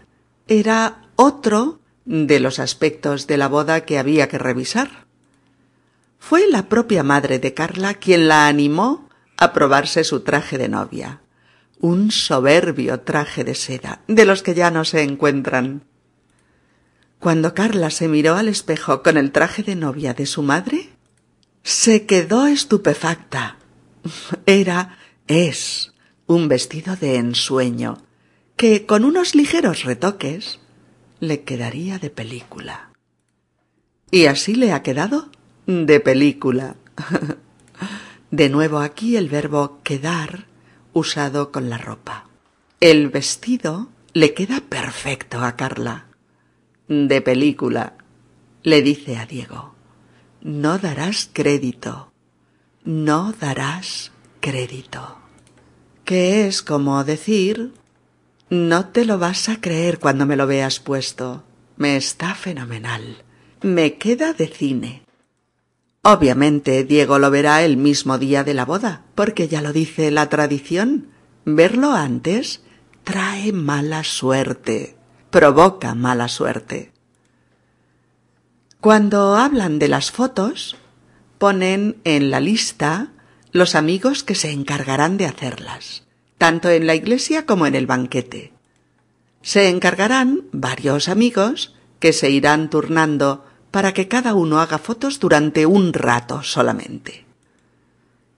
era 0.48 1.06
otro 1.14 1.78
de 2.06 2.40
los 2.40 2.58
aspectos 2.58 3.28
de 3.28 3.36
la 3.36 3.46
boda 3.46 3.82
que 3.82 4.00
había 4.00 4.26
que 4.28 4.36
revisar. 4.36 5.06
Fue 6.18 6.48
la 6.48 6.68
propia 6.68 7.04
madre 7.04 7.38
de 7.38 7.54
Carla 7.54 7.94
quien 7.94 8.26
la 8.26 8.48
animó 8.48 9.08
a 9.36 9.52
probarse 9.52 10.02
su 10.02 10.22
traje 10.24 10.58
de 10.58 10.68
novia, 10.68 11.20
un 11.78 12.10
soberbio 12.10 13.02
traje 13.02 13.44
de 13.44 13.54
seda, 13.54 14.00
de 14.08 14.24
los 14.24 14.42
que 14.42 14.54
ya 14.54 14.72
no 14.72 14.84
se 14.84 15.04
encuentran. 15.04 15.84
Cuando 17.20 17.54
Carla 17.54 17.90
se 17.90 18.08
miró 18.08 18.34
al 18.34 18.48
espejo 18.48 19.04
con 19.04 19.16
el 19.16 19.30
traje 19.30 19.62
de 19.62 19.76
novia 19.76 20.14
de 20.14 20.26
su 20.26 20.42
madre, 20.42 20.93
se 21.64 22.04
quedó 22.04 22.46
estupefacta. 22.46 23.56
Era, 24.46 24.98
es, 25.26 25.94
un 26.26 26.46
vestido 26.46 26.94
de 26.94 27.16
ensueño, 27.16 28.02
que 28.56 28.86
con 28.86 29.04
unos 29.04 29.34
ligeros 29.34 29.82
retoques 29.84 30.60
le 31.20 31.42
quedaría 31.42 31.98
de 31.98 32.10
película. 32.10 32.90
Y 34.10 34.26
así 34.26 34.54
le 34.54 34.72
ha 34.72 34.82
quedado 34.82 35.30
de 35.66 35.98
película. 36.00 36.76
De 38.30 38.48
nuevo 38.50 38.78
aquí 38.78 39.16
el 39.16 39.28
verbo 39.28 39.80
quedar 39.82 40.46
usado 40.92 41.50
con 41.50 41.70
la 41.70 41.78
ropa. 41.78 42.28
El 42.80 43.08
vestido 43.08 43.88
le 44.12 44.34
queda 44.34 44.60
perfecto 44.60 45.42
a 45.42 45.56
Carla. 45.56 46.06
De 46.88 47.22
película, 47.22 47.94
le 48.62 48.82
dice 48.82 49.16
a 49.16 49.24
Diego. 49.24 49.73
No 50.44 50.78
darás 50.78 51.30
crédito. 51.32 52.12
No 52.84 53.32
darás 53.40 54.12
crédito. 54.40 55.16
Que 56.04 56.46
es 56.46 56.62
como 56.62 57.02
decir 57.02 57.72
no 58.50 58.88
te 58.88 59.06
lo 59.06 59.18
vas 59.18 59.48
a 59.48 59.60
creer 59.62 59.98
cuando 59.98 60.26
me 60.26 60.36
lo 60.36 60.46
veas 60.46 60.80
puesto. 60.80 61.44
Me 61.78 61.96
está 61.96 62.34
fenomenal. 62.34 63.24
Me 63.62 63.94
queda 63.94 64.34
de 64.34 64.46
cine. 64.46 65.02
Obviamente 66.02 66.84
Diego 66.84 67.18
lo 67.18 67.30
verá 67.30 67.62
el 67.62 67.78
mismo 67.78 68.18
día 68.18 68.44
de 68.44 68.52
la 68.52 68.66
boda, 68.66 69.06
porque 69.14 69.48
ya 69.48 69.62
lo 69.62 69.72
dice 69.72 70.10
la 70.10 70.28
tradición. 70.28 71.08
Verlo 71.46 71.92
antes 71.92 72.60
trae 73.02 73.52
mala 73.52 74.04
suerte, 74.04 74.96
provoca 75.30 75.94
mala 75.94 76.28
suerte. 76.28 76.93
Cuando 78.84 79.34
hablan 79.36 79.78
de 79.78 79.88
las 79.88 80.10
fotos, 80.10 80.76
ponen 81.38 81.96
en 82.04 82.30
la 82.30 82.38
lista 82.38 83.12
los 83.50 83.76
amigos 83.76 84.22
que 84.22 84.34
se 84.34 84.50
encargarán 84.50 85.16
de 85.16 85.24
hacerlas, 85.24 86.02
tanto 86.36 86.68
en 86.68 86.86
la 86.86 86.94
iglesia 86.94 87.46
como 87.46 87.64
en 87.64 87.76
el 87.76 87.86
banquete. 87.86 88.52
Se 89.40 89.70
encargarán 89.70 90.42
varios 90.52 91.08
amigos 91.08 91.74
que 91.98 92.12
se 92.12 92.28
irán 92.28 92.68
turnando 92.68 93.46
para 93.70 93.94
que 93.94 94.06
cada 94.06 94.34
uno 94.34 94.60
haga 94.60 94.76
fotos 94.76 95.18
durante 95.18 95.64
un 95.64 95.94
rato 95.94 96.42
solamente. 96.42 97.24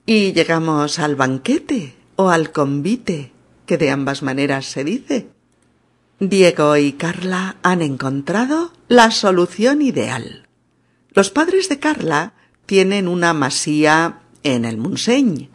Y 0.05 0.31
llegamos 0.31 0.97
al 0.97 1.17
banquete 1.17 1.93
o 2.15 2.29
al 2.29 2.53
convite, 2.53 3.33
que 3.65 3.77
de 3.77 3.91
ambas 3.91 4.23
maneras 4.23 4.65
se 4.65 4.85
dice. 4.85 5.27
Diego 6.19 6.75
y 6.77 6.93
Carla 6.93 7.57
han 7.61 7.83
encontrado 7.83 8.73
la 8.87 9.11
solución 9.11 9.83
ideal. 9.83 10.47
Los 11.11 11.29
padres 11.29 11.69
de 11.69 11.77
Carla 11.77 12.33
tienen 12.65 13.07
una 13.07 13.33
masía 13.33 14.21
en 14.41 14.65
el 14.65 14.77
Montseny, 14.77 15.51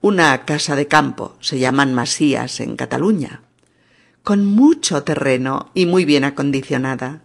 una 0.00 0.44
casa 0.44 0.74
de 0.74 0.88
campo, 0.88 1.36
se 1.38 1.60
llaman 1.60 1.94
masías 1.94 2.58
en 2.58 2.74
Cataluña, 2.74 3.42
con 4.24 4.44
mucho 4.44 5.04
terreno 5.04 5.70
y 5.72 5.86
muy 5.86 6.04
bien 6.04 6.24
acondicionada 6.24 7.22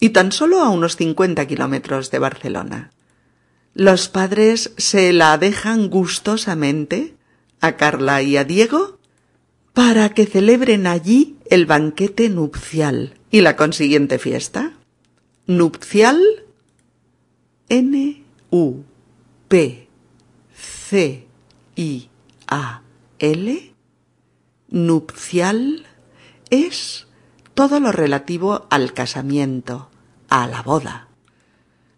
y 0.00 0.10
tan 0.10 0.32
solo 0.32 0.60
a 0.60 0.70
unos 0.70 0.96
cincuenta 0.96 1.46
kilómetros 1.46 2.10
de 2.10 2.18
Barcelona. 2.18 2.90
Los 3.74 4.08
padres 4.08 4.72
se 4.78 5.12
la 5.12 5.36
dejan 5.36 5.90
gustosamente 5.90 7.16
a 7.60 7.76
Carla 7.76 8.22
y 8.22 8.38
a 8.38 8.44
Diego 8.44 8.98
para 9.72 10.10
que 10.10 10.26
celebren 10.26 10.86
allí 10.86 11.36
el 11.46 11.66
banquete 11.66 12.28
nupcial 12.28 13.14
y 13.30 13.40
la 13.40 13.56
consiguiente 13.56 14.18
fiesta. 14.18 14.74
Nupcial 15.46 16.20
N 17.68 18.24
U 18.50 18.82
P 19.48 19.88
C 20.54 21.26
I 21.74 22.08
A 22.46 22.82
L 23.18 23.74
nupcial 24.68 25.86
es 26.50 27.06
todo 27.54 27.80
lo 27.80 27.92
relativo 27.92 28.66
al 28.70 28.92
casamiento, 28.92 29.90
a 30.28 30.46
la 30.46 30.62
boda. 30.62 31.08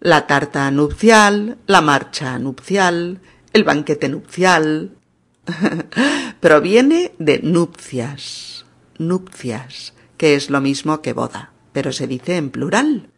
La 0.01 0.27
tarta 0.27 0.71
nupcial, 0.71 1.59
la 1.67 1.81
marcha 1.81 2.39
nupcial, 2.39 3.21
el 3.53 3.65
banquete 3.65 4.09
nupcial. 4.09 4.97
Proviene 6.41 7.13
de 7.19 7.41
nupcias, 7.43 8.65
nupcias, 8.99 9.95
que 10.17 10.35
es 10.35 10.51
lo 10.51 10.61
mismo 10.61 11.03
que 11.03 11.13
boda, 11.13 11.53
pero 11.73 11.93
se 11.93 12.07
dice 12.07 12.37
en 12.37 12.51
plural. 12.51 13.11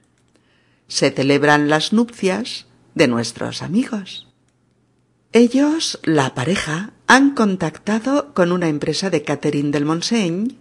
Se 0.89 1.11
celebran 1.11 1.69
las 1.69 1.93
nupcias 1.93 2.67
de 2.95 3.09
nuestros 3.09 3.63
amigos. 3.63 4.29
Ellos, 5.33 6.01
la 6.05 6.35
pareja, 6.35 6.93
han 7.07 7.35
contactado 7.35 8.33
con 8.35 8.53
una 8.53 8.69
empresa 8.69 9.11
de 9.11 9.23
catering 9.23 9.71
del 9.71 9.85
Montseny 9.85 10.57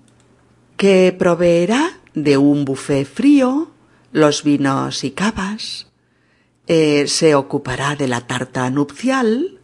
que 0.77 1.15
proveerá 1.17 1.99
de 2.13 2.37
un 2.37 2.65
buffet 2.65 3.05
frío, 3.05 3.71
los 4.11 4.43
vinos 4.43 5.03
y 5.03 5.11
cavas, 5.11 5.87
eh, 6.67 7.07
se 7.07 7.35
ocupará 7.35 7.95
de 7.95 8.07
la 8.07 8.21
tarta 8.27 8.69
nupcial, 8.69 9.61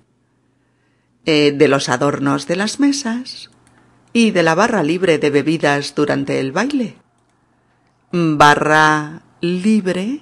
eh, 1.26 1.54
de 1.56 1.68
los 1.68 1.90
adornos 1.90 2.48
de 2.48 2.56
las 2.56 2.80
mesas 2.80 3.52
y 4.14 4.32
de 4.32 4.44
la 4.44 4.56
barra 4.56 4.84
libre 4.84 5.18
de 5.18 5.30
bebidas 5.30 5.96
durante 5.96 6.40
el 6.40 6.52
baile. 6.52 6.96
Barra 8.12 9.22
libre 9.40 10.22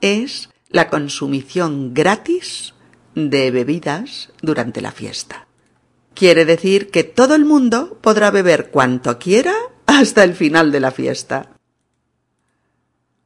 es 0.00 0.50
la 0.70 0.88
consumición 0.88 1.94
gratis 1.94 2.74
de 3.14 3.50
bebidas 3.50 4.32
durante 4.42 4.80
la 4.80 4.92
fiesta. 4.92 5.46
Quiere 6.14 6.44
decir 6.44 6.90
que 6.90 7.04
todo 7.04 7.34
el 7.34 7.44
mundo 7.44 7.98
podrá 8.02 8.30
beber 8.30 8.70
cuanto 8.70 9.18
quiera 9.18 9.54
hasta 9.86 10.24
el 10.24 10.34
final 10.34 10.72
de 10.72 10.80
la 10.80 10.90
fiesta. 10.90 11.50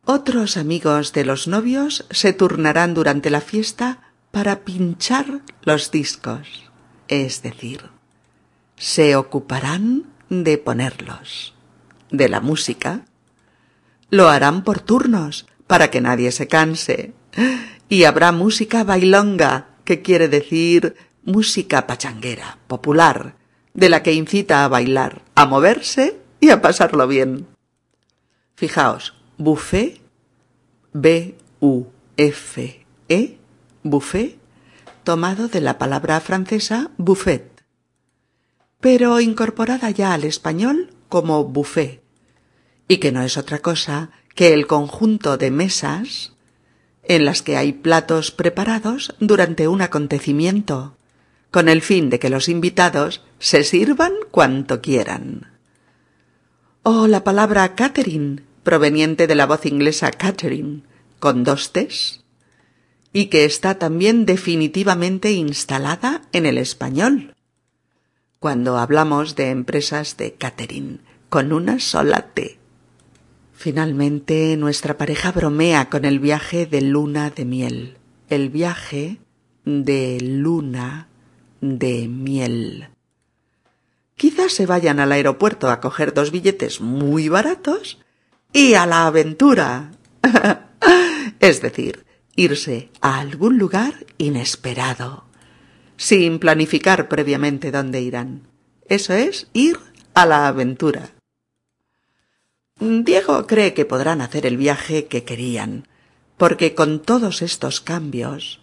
Otros 0.04 0.56
amigos 0.56 1.12
de 1.12 1.24
los 1.24 1.48
novios 1.48 2.06
se 2.10 2.32
turnarán 2.32 2.92
durante 2.92 3.30
la 3.30 3.40
fiesta 3.40 4.12
para 4.30 4.64
pinchar 4.64 5.42
los 5.62 5.90
discos, 5.90 6.71
es 7.08 7.42
decir, 7.42 7.90
se 8.76 9.16
ocuparán 9.16 10.04
de 10.28 10.58
ponerlos, 10.58 11.54
de 12.10 12.28
la 12.28 12.40
música. 12.40 13.04
Lo 14.10 14.28
harán 14.28 14.64
por 14.64 14.80
turnos, 14.80 15.46
para 15.66 15.90
que 15.90 16.00
nadie 16.00 16.32
se 16.32 16.48
canse. 16.48 17.14
Y 17.88 18.04
habrá 18.04 18.32
música 18.32 18.84
bailonga, 18.84 19.68
que 19.84 20.02
quiere 20.02 20.28
decir 20.28 20.96
música 21.24 21.86
pachanguera, 21.86 22.58
popular, 22.66 23.36
de 23.74 23.88
la 23.88 24.02
que 24.02 24.12
incita 24.12 24.64
a 24.64 24.68
bailar, 24.68 25.22
a 25.34 25.46
moverse 25.46 26.18
y 26.40 26.50
a 26.50 26.60
pasarlo 26.60 27.06
bien. 27.06 27.46
Fijaos, 28.54 29.14
buffet, 29.38 30.00
B-U-F-E, 30.92 31.38
buffet, 33.82 34.41
tomado 35.04 35.48
de 35.48 35.60
la 35.60 35.78
palabra 35.78 36.20
francesa 36.20 36.90
buffet, 36.96 37.64
pero 38.80 39.20
incorporada 39.20 39.90
ya 39.90 40.12
al 40.12 40.24
español 40.24 40.90
como 41.08 41.44
buffet, 41.44 42.02
y 42.88 42.98
que 42.98 43.12
no 43.12 43.22
es 43.22 43.36
otra 43.36 43.60
cosa 43.60 44.10
que 44.34 44.52
el 44.52 44.66
conjunto 44.66 45.36
de 45.36 45.50
mesas 45.50 46.32
en 47.04 47.24
las 47.24 47.42
que 47.42 47.56
hay 47.56 47.72
platos 47.72 48.30
preparados 48.30 49.14
durante 49.18 49.68
un 49.68 49.82
acontecimiento, 49.82 50.96
con 51.50 51.68
el 51.68 51.82
fin 51.82 52.10
de 52.10 52.18
que 52.18 52.30
los 52.30 52.48
invitados 52.48 53.22
se 53.38 53.64
sirvan 53.64 54.12
cuanto 54.30 54.80
quieran. 54.80 55.52
O 56.82 57.06
la 57.06 57.24
palabra 57.24 57.74
catering, 57.74 58.44
proveniente 58.62 59.26
de 59.26 59.34
la 59.34 59.46
voz 59.46 59.66
inglesa 59.66 60.10
Catherine, 60.10 60.82
con 61.18 61.44
dos 61.44 61.72
T's, 61.72 62.21
y 63.12 63.26
que 63.26 63.44
está 63.44 63.78
también 63.78 64.26
definitivamente 64.26 65.32
instalada 65.32 66.22
en 66.32 66.46
el 66.46 66.58
español. 66.58 67.34
Cuando 68.38 68.78
hablamos 68.78 69.36
de 69.36 69.50
empresas 69.50 70.16
de 70.16 70.34
catering, 70.34 71.00
con 71.28 71.52
una 71.52 71.78
sola 71.78 72.26
T. 72.34 72.58
Finalmente, 73.52 74.56
nuestra 74.56 74.98
pareja 74.98 75.30
bromea 75.30 75.88
con 75.88 76.04
el 76.04 76.18
viaje 76.18 76.66
de 76.66 76.82
luna 76.82 77.30
de 77.30 77.44
miel. 77.44 77.96
El 78.28 78.50
viaje 78.50 79.18
de 79.64 80.18
luna 80.20 81.08
de 81.60 82.08
miel. 82.08 82.88
Quizás 84.16 84.52
se 84.52 84.66
vayan 84.66 85.00
al 85.00 85.12
aeropuerto 85.12 85.70
a 85.70 85.80
coger 85.80 86.12
dos 86.12 86.30
billetes 86.30 86.80
muy 86.80 87.28
baratos 87.28 87.98
y 88.52 88.74
a 88.74 88.86
la 88.86 89.06
aventura. 89.06 89.92
es 91.40 91.62
decir, 91.62 92.04
irse 92.36 92.90
a 93.00 93.20
algún 93.20 93.58
lugar 93.58 94.06
inesperado, 94.18 95.24
sin 95.96 96.38
planificar 96.38 97.08
previamente 97.08 97.70
dónde 97.70 98.00
irán. 98.00 98.42
Eso 98.88 99.12
es 99.12 99.48
ir 99.52 99.78
a 100.14 100.26
la 100.26 100.48
aventura. 100.48 101.10
Diego 102.80 103.46
cree 103.46 103.74
que 103.74 103.84
podrán 103.84 104.20
hacer 104.20 104.46
el 104.46 104.56
viaje 104.56 105.06
que 105.06 105.24
querían, 105.24 105.86
porque 106.36 106.74
con 106.74 107.00
todos 107.00 107.42
estos 107.42 107.80
cambios 107.80 108.60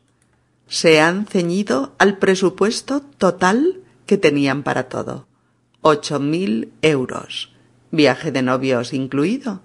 se 0.68 1.00
han 1.00 1.26
ceñido 1.26 1.96
al 1.98 2.18
presupuesto 2.18 3.02
total 3.02 3.82
que 4.06 4.18
tenían 4.18 4.64
para 4.64 4.90
todo. 4.90 5.28
Ocho 5.82 6.20
mil 6.20 6.74
euros, 6.82 7.54
viaje 7.92 8.32
de 8.32 8.42
novios 8.42 8.94
incluido. 8.94 9.62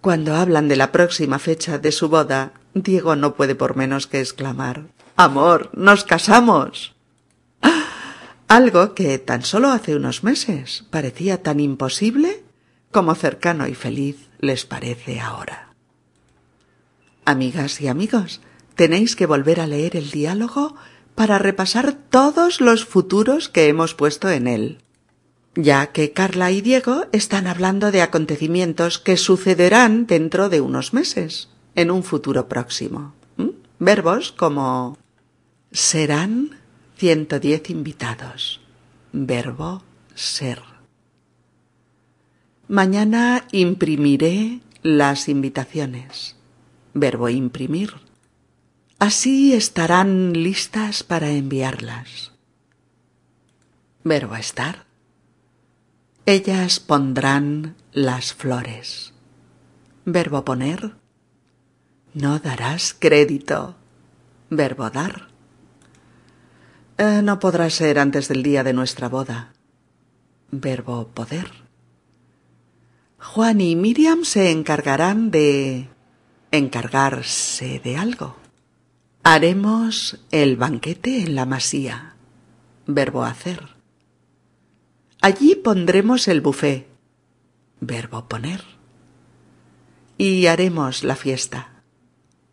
Cuando 0.00 0.34
hablan 0.34 0.68
de 0.68 0.76
la 0.76 0.92
próxima 0.92 1.38
fecha 1.38 1.78
de 1.78 1.92
su 1.92 2.08
boda, 2.08 2.54
Diego 2.74 3.16
no 3.16 3.34
puede 3.34 3.54
por 3.54 3.76
menos 3.76 4.06
que 4.06 4.20
exclamar 4.20 4.84
Amor, 5.16 5.70
nos 5.74 6.04
casamos. 6.04 6.94
Algo 8.48 8.94
que 8.94 9.18
tan 9.18 9.42
solo 9.42 9.68
hace 9.70 9.94
unos 9.94 10.24
meses 10.24 10.84
parecía 10.90 11.42
tan 11.42 11.60
imposible 11.60 12.42
como 12.90 13.14
cercano 13.14 13.66
y 13.68 13.74
feliz 13.74 14.28
les 14.38 14.64
parece 14.64 15.20
ahora. 15.20 15.74
Amigas 17.24 17.80
y 17.80 17.88
amigos, 17.88 18.40
tenéis 18.74 19.14
que 19.14 19.26
volver 19.26 19.60
a 19.60 19.66
leer 19.66 19.94
el 19.94 20.10
diálogo 20.10 20.74
para 21.14 21.38
repasar 21.38 21.92
todos 21.92 22.60
los 22.60 22.86
futuros 22.86 23.48
que 23.48 23.68
hemos 23.68 23.94
puesto 23.94 24.30
en 24.30 24.48
él, 24.48 24.78
ya 25.54 25.88
que 25.88 26.12
Carla 26.12 26.50
y 26.50 26.60
Diego 26.62 27.04
están 27.12 27.46
hablando 27.46 27.92
de 27.92 28.02
acontecimientos 28.02 28.98
que 28.98 29.16
sucederán 29.16 30.06
dentro 30.06 30.48
de 30.48 30.60
unos 30.60 30.94
meses, 30.94 31.50
en 31.80 31.90
un 31.90 32.02
futuro 32.02 32.48
próximo. 32.48 33.14
Verbos 33.78 34.32
como 34.32 34.98
serán 35.72 36.58
110 36.96 37.70
invitados. 37.70 38.60
Verbo 39.12 39.82
ser. 40.14 40.60
Mañana 42.68 43.46
imprimiré 43.52 44.60
las 44.82 45.28
invitaciones. 45.28 46.36
Verbo 46.92 47.30
imprimir. 47.30 47.94
Así 48.98 49.54
estarán 49.54 50.34
listas 50.34 51.02
para 51.02 51.30
enviarlas. 51.30 52.32
Verbo 54.04 54.36
estar. 54.36 54.84
Ellas 56.26 56.78
pondrán 56.80 57.76
las 57.92 58.34
flores. 58.34 59.14
Verbo 60.04 60.44
poner. 60.44 60.99
No 62.14 62.40
darás 62.40 62.94
crédito. 62.98 63.76
Verbo 64.50 64.90
dar. 64.90 65.28
Eh, 66.98 67.22
no 67.22 67.38
podrá 67.38 67.70
ser 67.70 67.98
antes 67.98 68.26
del 68.26 68.42
día 68.42 68.64
de 68.64 68.72
nuestra 68.72 69.08
boda. 69.08 69.52
Verbo 70.50 71.06
poder. 71.08 71.50
Juan 73.18 73.60
y 73.60 73.76
Miriam 73.76 74.24
se 74.24 74.50
encargarán 74.50 75.30
de 75.30 75.88
encargarse 76.50 77.78
de 77.78 77.96
algo. 77.96 78.36
Haremos 79.22 80.18
el 80.32 80.56
banquete 80.56 81.22
en 81.22 81.36
la 81.36 81.46
masía. 81.46 82.16
Verbo 82.86 83.24
hacer. 83.24 83.76
Allí 85.20 85.54
pondremos 85.54 86.26
el 86.26 86.40
bufé. 86.40 86.88
Verbo 87.78 88.26
poner. 88.26 88.64
Y 90.18 90.46
haremos 90.46 91.04
la 91.04 91.14
fiesta. 91.14 91.69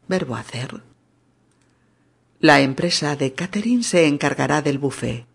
Verbo 0.08 0.36
hacer. 0.36 0.84
La 2.40 2.62
empresa 2.62 3.16
de 3.16 3.34
catering 3.34 3.84
se 3.84 4.08
encargará 4.08 4.62
del 4.62 4.78
bufé. 4.78 5.26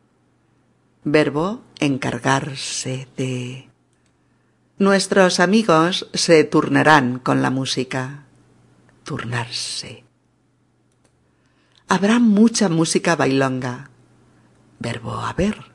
Verbo 1.05 1.63
encargarse 1.79 3.09
de. 3.17 3.69
Nuestros 4.79 5.41
amigos 5.41 6.09
se 6.15 6.45
turnarán 6.45 7.19
con 7.19 7.43
la 7.43 7.51
música. 7.51 8.25
Turnarse. 9.05 10.05
Habrá 11.89 12.19
mucha 12.19 12.69
música 12.69 13.17
bailonga. 13.17 13.91
Verbo 14.79 15.13
haber. 15.13 15.73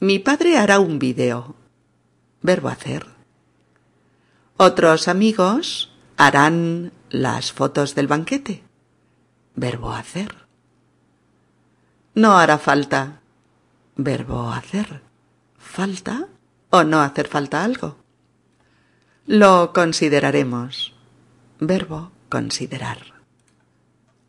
Mi 0.00 0.18
padre 0.18 0.58
hará 0.58 0.80
un 0.80 0.98
vídeo. 0.98 1.54
Verbo 2.42 2.68
hacer. 2.68 3.06
Otros 4.56 5.08
amigos 5.08 5.89
harán 6.20 6.92
las 7.08 7.50
fotos 7.50 7.94
del 7.94 8.06
banquete. 8.06 8.62
Verbo 9.54 9.92
hacer. 9.92 10.46
No 12.14 12.36
hará 12.36 12.58
falta. 12.58 13.22
Verbo 13.96 14.52
hacer. 14.52 15.00
¿Falta? 15.58 16.28
o 16.70 16.84
no 16.84 17.00
hacer 17.00 17.26
falta 17.26 17.64
algo. 17.64 17.96
Lo 19.26 19.72
consideraremos. 19.72 20.94
Verbo 21.58 22.12
considerar. 22.28 22.98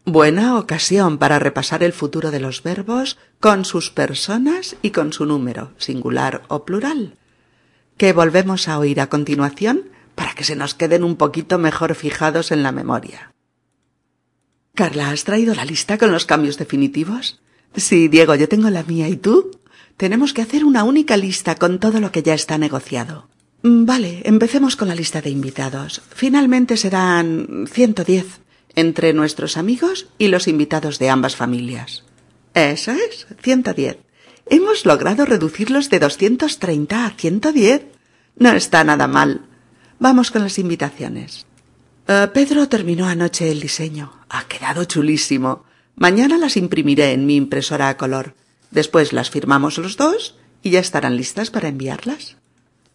Buena 0.06 0.58
ocasión 0.58 1.17
para 1.17 1.39
repasar 1.39 1.84
el 1.84 1.91
futuro 1.91 2.32
de 2.32 2.39
los 2.39 2.63
verbos 2.63 3.17
con 3.41 3.65
sus 3.65 3.91
personas 3.91 4.77
y 4.82 4.91
con 4.91 5.12
su 5.12 5.25
número, 5.25 5.73
singular 5.77 6.41
o 6.47 6.63
plural, 6.63 7.17
que 7.97 8.13
volvemos 8.13 8.69
a 8.69 8.80
oír 8.80 9.01
a 9.01 9.08
continuación 9.08 9.91
para 10.15 10.34
que 10.34 10.43
se 10.43 10.56
nos 10.56 10.74
queden 10.74 11.04
un 11.04 11.15
poquito 11.15 11.58
mejor 11.58 11.95
fijados 11.95 12.52
en 12.52 12.63
la 12.63 12.71
memoria. 12.71 13.32
Carla, 14.74 15.12
¿has 15.12 15.24
traído 15.24 15.54
la 15.54 15.65
lista 15.65 15.97
con 15.97 16.12
los 16.12 16.26
cambios 16.26 16.58
definitivos? 16.58 17.41
Sí, 17.76 18.08
Diego, 18.08 18.36
yo 18.36 18.47
tengo 18.47 18.69
la 18.69 18.84
mía. 18.84 19.08
¿Y 19.10 19.17
tú? 19.17 19.52
Tenemos 19.97 20.34
que 20.34 20.41
hacer 20.41 20.65
una 20.65 20.84
única 20.84 21.17
lista 21.17 21.56
con 21.56 21.80
todo 21.80 22.00
lo 22.00 22.12
que 22.12 22.24
ya 22.24 22.34
está 22.34 22.58
negociado. 22.58 23.28
Mm, 23.63 23.86
vale, 23.86 24.21
empecemos 24.26 24.76
con 24.76 24.88
la 24.88 24.95
lista 24.95 25.21
de 25.21 25.30
invitados. 25.30 26.02
Finalmente 26.10 26.78
serán 26.78 27.67
110 27.71 28.41
entre 28.76 29.13
nuestros 29.13 29.58
amigos 29.58 30.08
y 30.17 30.30
los 30.30 30.47
invitados 30.47 31.00
de 31.00 31.10
ambas 31.10 31.36
familias. 31.36 32.04
Eso 32.54 32.91
es, 32.91 33.28
110. 33.41 33.97
Hemos 34.50 34.86
logrado 34.86 35.26
reducirlos 35.26 35.89
de 35.89 36.00
230 36.00 37.06
a 37.06 37.10
110. 37.12 37.84
No 38.38 38.52
está 38.52 38.84
nada 38.84 39.08
mal. 39.08 39.41
Vamos 40.02 40.32
con 40.32 40.42
las 40.42 40.58
invitaciones. 40.58 41.46
Eh, 42.08 42.28
Pedro 42.34 42.68
terminó 42.68 43.06
anoche 43.06 43.52
el 43.52 43.60
diseño. 43.60 44.12
Ha 44.30 44.46
quedado 44.46 44.84
chulísimo. 44.86 45.64
Mañana 45.96 46.40
las 46.40 46.58
imprimiré 46.58 47.12
en 47.12 47.28
mi 47.28 47.36
impresora 47.36 47.88
a 47.88 47.98
color. 47.98 48.34
Después 48.72 49.14
las 49.14 49.30
firmamos 49.30 49.78
los 49.78 49.98
dos 49.98 50.40
y 50.64 50.72
ya 50.72 50.80
estarán 50.80 51.18
listas 51.18 51.52
para 51.52 51.68
enviarlas. 51.68 52.38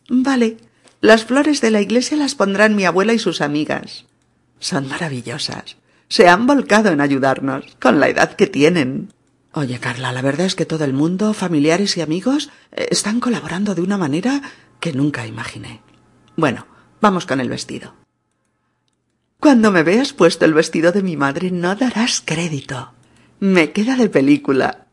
Vale. 0.08 0.56
Las 1.00 1.24
flores 1.24 1.60
de 1.60 1.70
la 1.70 1.80
iglesia 1.80 2.16
las 2.16 2.34
pondrán 2.34 2.74
mi 2.74 2.84
abuela 2.84 3.12
y 3.12 3.20
sus 3.20 3.40
amigas. 3.40 4.06
Son 4.58 4.88
maravillosas. 4.88 5.76
Se 6.08 6.26
han 6.26 6.48
volcado 6.48 6.90
en 6.90 7.00
ayudarnos, 7.00 7.66
con 7.80 8.00
la 8.00 8.08
edad 8.08 8.34
que 8.34 8.48
tienen. 8.48 9.12
Oye, 9.52 9.78
Carla, 9.78 10.10
la 10.10 10.22
verdad 10.22 10.46
es 10.46 10.56
que 10.56 10.66
todo 10.66 10.84
el 10.84 10.92
mundo, 10.92 11.34
familiares 11.34 11.96
y 11.96 12.00
amigos, 12.00 12.50
eh, 12.72 12.88
están 12.90 13.20
colaborando 13.20 13.76
de 13.76 13.82
una 13.82 13.96
manera 13.96 14.42
que 14.80 14.92
nunca 14.92 15.24
imaginé. 15.24 15.82
Bueno, 16.36 16.66
vamos 17.06 17.24
con 17.24 17.38
el 17.38 17.48
vestido. 17.48 17.94
Cuando 19.38 19.70
me 19.70 19.84
veas 19.84 20.12
puesto 20.12 20.44
el 20.44 20.54
vestido 20.54 20.90
de 20.90 21.04
mi 21.04 21.16
madre 21.16 21.52
no 21.52 21.76
darás 21.76 22.20
crédito. 22.20 22.90
Me 23.38 23.70
queda 23.70 23.94
de 23.94 24.08
película. 24.08 24.86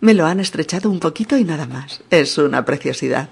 Me 0.00 0.14
lo 0.14 0.24
han 0.24 0.40
estrechado 0.40 0.88
un 0.88 0.98
poquito 0.98 1.36
y 1.36 1.44
nada 1.44 1.66
más. 1.66 2.02
Es 2.08 2.38
una 2.38 2.64
preciosidad. 2.64 3.28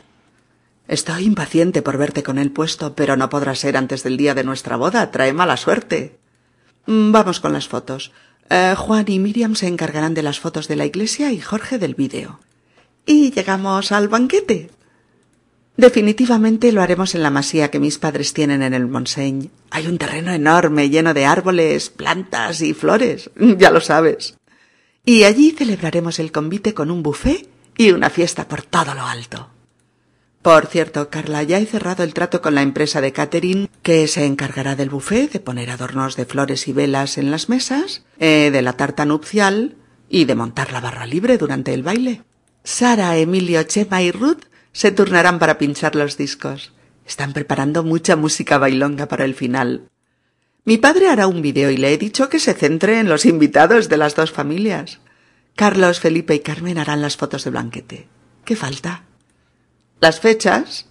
Estoy 0.87 1.25
impaciente 1.25 1.81
por 1.81 1.97
verte 1.97 2.23
con 2.23 2.37
él 2.37 2.51
puesto, 2.51 2.95
pero 2.95 3.17
no 3.17 3.31
podrá 3.31 3.55
ser 3.55 3.79
antes 3.79 4.03
del 4.03 4.19
día 4.19 4.35
de 4.35 4.45
nuestra 4.45 4.77
boda. 4.77 5.11
Trae 5.11 5.33
mala 5.33 5.57
suerte. 5.57 6.19
Mm, 6.85 7.11
vamos 7.11 7.41
con 7.41 7.55
las 7.55 7.69
fotos. 7.69 8.13
Eh, 8.51 8.75
Juan 8.77 9.07
y 9.09 9.19
Miriam 9.19 9.55
se 9.55 9.67
encargarán 9.67 10.13
de 10.13 10.25
las 10.25 10.41
fotos 10.41 10.69
de 10.69 10.77
la 10.77 10.85
iglesia 10.85 11.33
y 11.33 11.41
Jorge 11.41 11.79
del 11.79 11.95
vídeo. 11.95 12.39
Y 13.07 13.31
llegamos 13.31 13.93
al 13.93 14.09
banquete. 14.09 14.69
Definitivamente 15.79 16.71
lo 16.73 16.83
haremos 16.83 17.15
en 17.15 17.23
la 17.23 17.31
masía 17.31 17.71
que 17.71 17.81
mis 17.81 17.97
padres 17.97 18.35
tienen 18.35 18.63
en 18.63 18.75
el 18.75 18.87
Monseigne. 18.87 19.49
Hay 19.71 19.87
un 19.87 19.97
terreno 19.97 20.33
enorme 20.33 20.91
lleno 20.91 21.15
de 21.15 21.25
árboles, 21.25 21.89
plantas 21.89 22.61
y 22.61 22.75
flores. 22.75 23.31
Ya 23.57 23.71
lo 23.71 23.81
sabes 23.81 24.39
y 25.09 25.25
allí 25.25 25.53
celebraremos 25.53 26.19
el 26.19 26.33
convite 26.33 26.75
con 26.75 26.91
un 26.91 27.03
buffet 27.03 27.49
y 27.79 27.93
una 27.93 28.11
fiesta 28.11 28.47
por 28.47 28.61
todo 28.61 28.93
lo 28.95 29.07
alto. 29.07 29.49
Por 30.43 30.67
cierto, 30.67 31.09
Carla, 31.09 31.43
ya 31.45 31.59
he 31.59 31.65
cerrado 31.65 32.05
el 32.05 32.13
trato 32.13 32.43
con 32.43 32.55
la 32.55 32.61
empresa 32.61 33.01
de 33.01 33.15
catering 33.15 33.71
que 33.83 34.07
se 34.07 34.27
encargará 34.27 34.77
del 34.77 34.91
buffet, 34.91 35.33
de 35.33 35.41
poner 35.41 35.71
adornos 35.71 36.15
de 36.17 36.27
flores 36.27 36.69
y 36.69 36.75
velas 36.75 37.17
en 37.17 37.31
las 37.31 37.49
mesas, 37.49 38.05
eh, 38.19 38.51
de 38.53 38.61
la 38.61 38.75
tarta 38.75 39.07
nupcial 39.07 39.77
y 40.11 40.27
de 40.27 40.35
montar 40.35 40.73
la 40.73 40.83
barra 40.83 41.07
libre 41.07 41.39
durante 41.39 41.73
el 41.73 41.83
baile. 41.83 42.23
Sara, 42.63 43.17
Emilio, 43.17 43.63
Chema 43.63 44.03
y 44.03 44.13
Ruth 44.13 44.45
se 44.79 44.93
turnarán 44.93 45.41
para 45.41 45.59
pinchar 45.59 45.97
los 45.97 46.17
discos. 46.17 46.73
Están 47.05 47.33
preparando 47.33 47.83
mucha 47.83 48.15
música 48.15 48.59
bailonga 48.59 49.09
para 49.09 49.25
el 49.25 49.35
final. 49.35 49.89
Mi 50.65 50.79
padre 50.79 51.09
hará 51.09 51.27
un 51.27 51.43
vídeo 51.43 51.73
y 51.73 51.77
le 51.77 51.93
he 51.93 51.99
dicho 51.99 52.29
que 52.29 52.39
se 52.39 52.55
centre 52.55 53.01
en 53.01 53.09
los 53.09 53.27
invitados 53.27 53.89
de 53.89 53.97
las 53.97 54.15
dos 54.15 54.31
familias. 54.31 55.01
Carlos, 55.57 55.99
Felipe 55.99 56.37
y 56.37 56.39
Carmen 56.39 56.79
harán 56.79 57.03
las 57.03 57.17
fotos 57.17 57.43
de 57.43 57.51
Blanquete. 57.51 58.09
¿Qué 58.45 58.55
falta? 58.55 59.03
Las 59.99 60.21
fechas. 60.21 60.87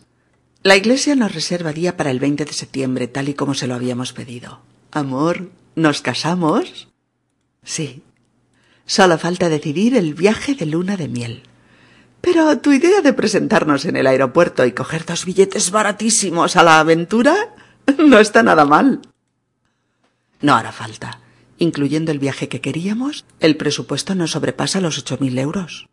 La 0.64 0.76
iglesia 0.76 1.16
nos 1.16 1.34
reservaría 1.34 1.96
para 1.96 2.12
el 2.12 2.20
20 2.20 2.44
de 2.44 2.52
septiembre, 2.52 3.08
tal 3.08 3.30
y 3.30 3.36
como 3.36 3.54
se 3.54 3.68
lo 3.68 3.76
habíamos 3.76 4.12
pedido. 4.12 4.60
Amor, 4.92 5.50
¿nos 5.76 6.02
casamos? 6.02 6.90
Sí. 7.64 8.04
Solo 8.86 9.18
falta 9.18 9.48
decidir 9.48 9.96
el 9.96 10.14
viaje 10.14 10.56
de 10.56 10.66
luna 10.66 10.98
de 10.98 11.08
miel. 11.08 11.44
Pero 12.22 12.60
tu 12.60 12.72
idea 12.72 13.02
de 13.02 13.14
presentarnos 13.14 13.86
en 13.86 13.96
el 13.96 14.08
aeropuerto 14.08 14.66
y 14.66 14.72
coger 14.72 15.06
dos 15.06 15.26
billetes 15.26 15.72
baratísimos 15.72 16.56
a 16.56 16.64
la 16.64 16.80
aventura 16.80 17.36
no 17.98 18.20
está 18.20 18.44
nada 18.44 18.66
mal. 18.66 19.02
No 20.42 20.56
hará 20.56 20.72
falta. 20.72 21.20
Incluyendo 21.58 22.12
el 22.12 22.20
viaje 22.20 22.50
que 22.50 22.62
queríamos, 22.62 23.26
el 23.40 23.58
presupuesto 23.58 24.14
no 24.14 24.28
sobrepasa 24.28 24.82
los 24.82 25.00
ocho 25.00 25.18
mil 25.20 25.38
euros. 25.40 25.88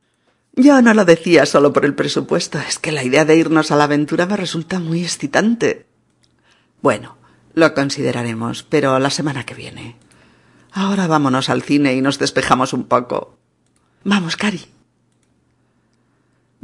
Yo 0.56 0.80
no 0.82 0.94
lo 0.94 1.04
decía 1.04 1.46
solo 1.46 1.72
por 1.72 1.84
el 1.84 1.94
presupuesto, 1.94 2.58
es 2.58 2.78
que 2.78 2.92
la 2.92 3.02
idea 3.02 3.24
de 3.24 3.36
irnos 3.36 3.72
a 3.72 3.76
la 3.76 3.84
aventura 3.84 4.26
me 4.26 4.36
resulta 4.36 4.78
muy 4.78 5.02
excitante. 5.02 5.86
Bueno, 6.80 7.16
lo 7.54 7.74
consideraremos, 7.74 8.62
pero 8.62 8.98
la 8.98 9.10
semana 9.10 9.44
que 9.44 9.54
viene. 9.54 9.96
Ahora 10.70 11.06
vámonos 11.06 11.48
al 11.48 11.62
cine 11.62 11.94
y 11.94 12.02
nos 12.02 12.18
despejamos 12.18 12.72
un 12.72 12.84
poco. 12.84 13.38
Vamos, 14.04 14.36
Cari. 14.36 14.73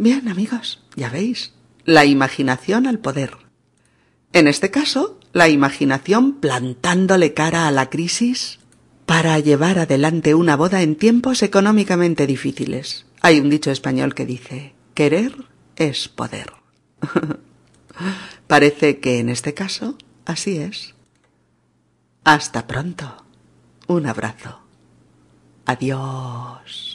Bien, 0.00 0.28
amigos, 0.28 0.82
ya 0.96 1.10
veis, 1.10 1.52
la 1.84 2.06
imaginación 2.06 2.86
al 2.86 3.00
poder. 3.00 3.36
En 4.32 4.48
este 4.48 4.70
caso, 4.70 5.20
la 5.34 5.50
imaginación 5.50 6.40
plantándole 6.40 7.34
cara 7.34 7.68
a 7.68 7.70
la 7.70 7.90
crisis 7.90 8.60
para 9.04 9.38
llevar 9.40 9.78
adelante 9.78 10.34
una 10.34 10.56
boda 10.56 10.80
en 10.80 10.96
tiempos 10.96 11.42
económicamente 11.42 12.26
difíciles. 12.26 13.04
Hay 13.20 13.40
un 13.40 13.50
dicho 13.50 13.70
español 13.70 14.14
que 14.14 14.24
dice, 14.24 14.72
querer 14.94 15.34
es 15.76 16.08
poder. 16.08 16.50
Parece 18.46 19.00
que 19.00 19.18
en 19.18 19.28
este 19.28 19.52
caso 19.52 19.98
así 20.24 20.56
es. 20.56 20.94
Hasta 22.24 22.66
pronto. 22.66 23.22
Un 23.86 24.06
abrazo. 24.06 24.60
Adiós. 25.66 26.89